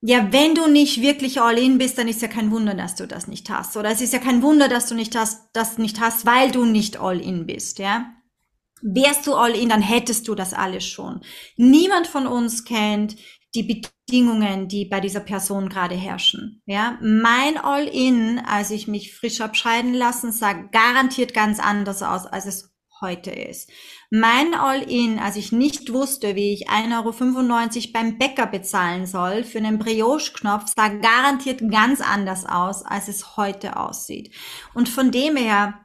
[0.00, 3.06] ja, wenn du nicht wirklich all in bist, dann ist ja kein Wunder, dass du
[3.06, 3.76] das nicht hast.
[3.76, 6.64] Oder es ist ja kein Wunder, dass du nicht hast, das nicht hast, weil du
[6.64, 8.12] nicht all in bist, ja.
[8.80, 11.20] Wärst du all in, dann hättest du das alles schon.
[11.56, 13.16] Niemand von uns kennt
[13.54, 16.62] die Bedingungen, die bei dieser Person gerade herrschen.
[16.66, 22.46] Ja, mein All-in, als ich mich frisch abscheiden lassen, sah garantiert ganz anders aus, als
[22.46, 23.70] es heute ist.
[24.10, 29.58] Mein All-in, als ich nicht wusste, wie ich 1,95 Euro beim Bäcker bezahlen soll für
[29.58, 34.34] einen Brioche-Knopf, sah garantiert ganz anders aus, als es heute aussieht.
[34.74, 35.84] Und von dem her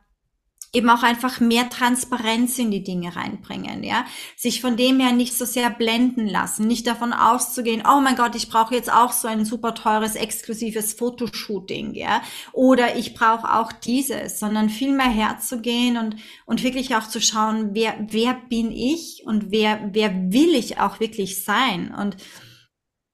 [0.73, 4.05] eben auch einfach mehr Transparenz in die Dinge reinbringen, ja,
[4.35, 8.35] sich von dem her nicht so sehr blenden lassen, nicht davon auszugehen, oh mein Gott,
[8.35, 13.71] ich brauche jetzt auch so ein super teures exklusives Fotoshooting, ja, oder ich brauche auch
[13.71, 16.15] dieses, sondern viel mehr herzugehen und
[16.45, 20.99] und wirklich auch zu schauen, wer wer bin ich und wer wer will ich auch
[20.99, 21.93] wirklich sein?
[21.93, 22.17] Und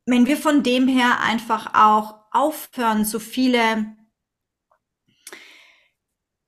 [0.05, 3.98] wenn wir von dem her einfach auch aufhören, so viele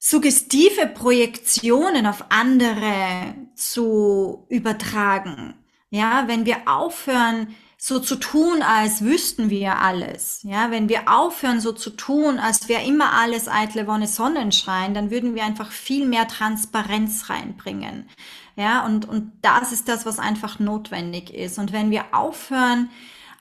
[0.04, 5.54] suggestive Projektionen auf andere zu übertragen.
[5.92, 10.42] Ja, wenn wir aufhören, so zu tun, als wüssten wir alles.
[10.44, 15.12] Ja, wenn wir aufhören, so zu tun, als wäre immer alles eitle Wonne Sonnenschein, dann
[15.12, 18.10] würden wir einfach viel mehr Transparenz reinbringen.
[18.56, 21.60] Ja, und, und das ist das, was einfach notwendig ist.
[21.60, 22.90] Und wenn wir aufhören,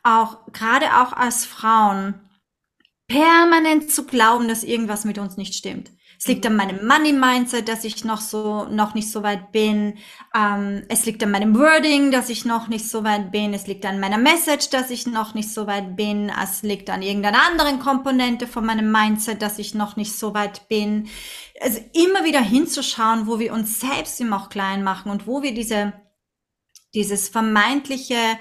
[0.02, 2.20] auch, gerade auch als Frauen,
[3.08, 5.90] permanent zu glauben, dass irgendwas mit uns nicht stimmt.
[6.22, 9.96] Es liegt an meinem Money-Mindset, dass ich noch so, noch nicht so weit bin.
[10.34, 13.54] Ähm, es liegt an meinem Wording, dass ich noch nicht so weit bin.
[13.54, 16.30] Es liegt an meiner Message, dass ich noch nicht so weit bin.
[16.30, 20.68] Es liegt an irgendeiner anderen Komponente von meinem Mindset, dass ich noch nicht so weit
[20.68, 21.08] bin.
[21.58, 25.54] Also immer wieder hinzuschauen, wo wir uns selbst immer auch klein machen und wo wir
[25.54, 25.94] diese,
[26.92, 28.38] dieses vermeintliche,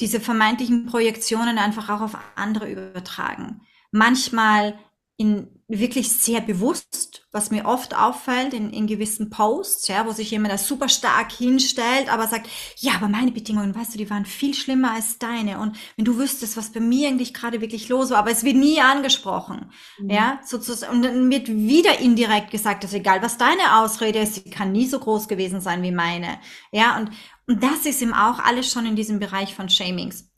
[0.00, 3.60] diese vermeintlichen Projektionen einfach auch auf andere übertragen.
[3.90, 4.78] Manchmal
[5.18, 10.30] in wirklich sehr bewusst, was mir oft auffällt in, in gewissen Posts, ja, wo sich
[10.30, 14.24] jemand da super stark hinstellt, aber sagt, ja, aber meine Bedingungen, weißt du, die waren
[14.24, 15.58] viel schlimmer als deine.
[15.58, 18.56] Und wenn du wüsstest, was bei mir eigentlich gerade wirklich los war, aber es wird
[18.56, 20.10] nie angesprochen, mhm.
[20.10, 24.50] ja, sozusagen, und dann wird wieder indirekt gesagt, dass egal, was deine Ausrede ist, sie
[24.50, 26.38] kann nie so groß gewesen sein wie meine,
[26.72, 27.10] ja, und,
[27.46, 30.30] und das ist eben auch alles schon in diesem Bereich von Shamings.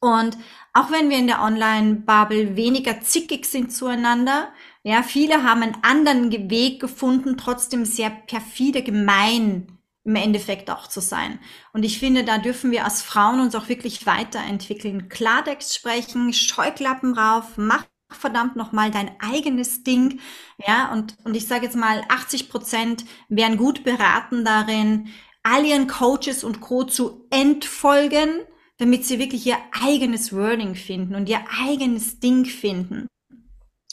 [0.00, 0.36] Und
[0.76, 4.52] auch wenn wir in der Online-Bubble weniger zickig sind zueinander,
[4.82, 11.00] ja, viele haben einen anderen Weg gefunden, trotzdem sehr perfide, gemein im Endeffekt auch zu
[11.00, 11.40] sein.
[11.72, 15.08] Und ich finde, da dürfen wir als Frauen uns auch wirklich weiterentwickeln.
[15.08, 20.20] Klartext sprechen, Scheuklappen rauf, mach verdammt nochmal dein eigenes Ding.
[20.58, 25.08] Ja, und, und ich sage jetzt mal, 80 Prozent wären gut beraten darin,
[25.42, 26.84] all ihren Coaches und Co.
[26.84, 28.42] zu entfolgen
[28.78, 33.06] damit sie wirklich ihr eigenes Wording finden und ihr eigenes Ding finden.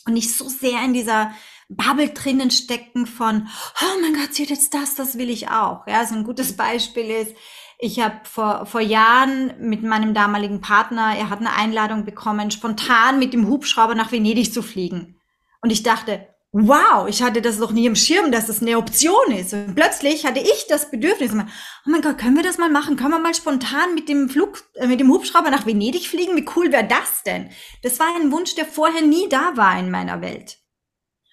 [0.06, 1.34] Und nicht so sehr in dieser
[1.70, 3.48] Bubble drinnen stecken von,
[3.82, 5.88] oh mein Gott, sieht jetzt das, das will ich auch.
[5.88, 7.36] Ja, so ein gutes Beispiel ist,
[7.80, 13.20] ich habe vor, vor Jahren mit meinem damaligen Partner, er hat eine Einladung bekommen, spontan
[13.20, 15.20] mit dem Hubschrauber nach Venedig zu fliegen.
[15.62, 19.32] Und ich dachte, wow, ich hatte das noch nie im Schirm, dass das eine Option
[19.32, 19.54] ist.
[19.54, 22.96] Und plötzlich hatte ich das Bedürfnis, oh mein Gott, können wir das mal machen?
[22.96, 26.38] Können wir mal spontan mit dem Flug, äh, mit dem Hubschrauber nach Venedig fliegen?
[26.38, 27.50] Wie cool wäre das denn?
[27.82, 30.60] Das war ein Wunsch, der vorher nie da war in meiner Welt.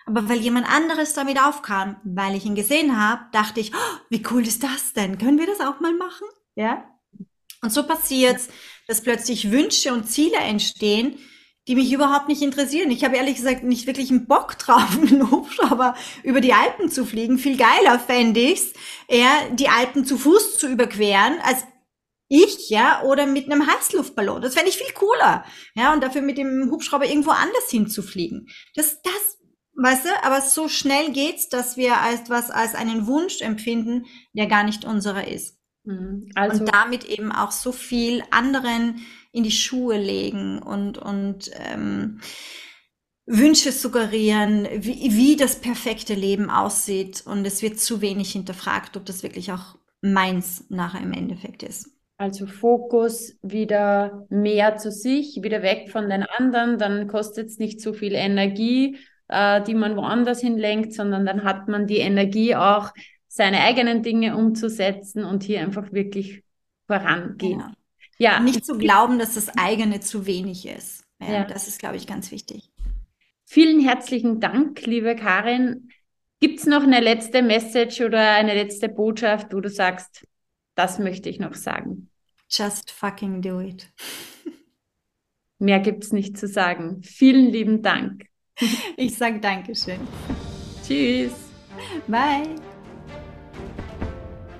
[0.07, 4.25] Aber weil jemand anderes damit aufkam, weil ich ihn gesehen habe, dachte ich, oh, wie
[4.31, 5.18] cool ist das denn?
[5.18, 6.27] Können wir das auch mal machen?
[6.55, 6.85] Ja?
[7.62, 8.49] Und so passiert's,
[8.89, 11.18] dass plötzlich Wünsche und Ziele entstehen,
[11.71, 12.91] die mich überhaupt nicht interessieren.
[12.91, 15.95] Ich habe ehrlich gesagt nicht wirklich einen Bock drauf, mit einem Hubschrauber
[16.25, 17.39] über die Alpen zu fliegen.
[17.39, 18.73] Viel geiler fände ich's,
[19.07, 21.64] eher die Alpen zu Fuß zu überqueren, als
[22.27, 24.43] ich, ja, oder mit einem Heißluftballon.
[24.43, 25.45] Das fände ich viel cooler.
[25.77, 28.49] Ja, und dafür mit dem Hubschrauber irgendwo anders hinzufliegen.
[28.75, 29.39] Das, das
[29.83, 34.05] Weißt du, aber so schnell geht's, dass wir als was als einen Wunsch empfinden,
[34.35, 35.59] der gar nicht unserer ist.
[35.85, 36.31] Mhm.
[36.35, 39.01] Also, und damit eben auch so viel anderen
[39.33, 42.20] in die Schuhe legen und, und ähm,
[43.26, 47.22] Wünsche suggerieren, wie, wie das perfekte Leben aussieht.
[47.26, 51.91] Und es wird zu wenig hinterfragt, ob das wirklich auch meins nachher im Endeffekt ist.
[52.16, 57.81] Also Fokus wieder mehr zu sich, wieder weg von den anderen, dann kostet es nicht
[57.81, 58.99] so viel Energie
[59.31, 62.93] äh, die man woanders hinlenkt, sondern dann hat man die Energie auch,
[63.33, 66.43] seine eigenen Dinge umzusetzen und hier einfach wirklich
[66.89, 67.61] vorangehen.
[67.61, 67.72] Ja.
[68.21, 68.41] Ja.
[68.41, 71.05] Nicht zu glauben, dass das eigene zu wenig ist.
[71.21, 71.45] Ja, ja.
[71.45, 72.71] Das ist, glaube ich, ganz wichtig.
[73.45, 75.89] Vielen herzlichen Dank, liebe Karin.
[76.39, 80.25] Gibt es noch eine letzte Message oder eine letzte Botschaft, wo du sagst,
[80.75, 82.11] das möchte ich noch sagen?
[82.49, 83.89] Just fucking do it.
[85.59, 87.03] Mehr gibt es nicht zu sagen.
[87.03, 88.25] Vielen lieben Dank.
[88.97, 90.01] Ich sage Dankeschön.
[90.87, 91.33] Tschüss.
[92.07, 92.70] Bye.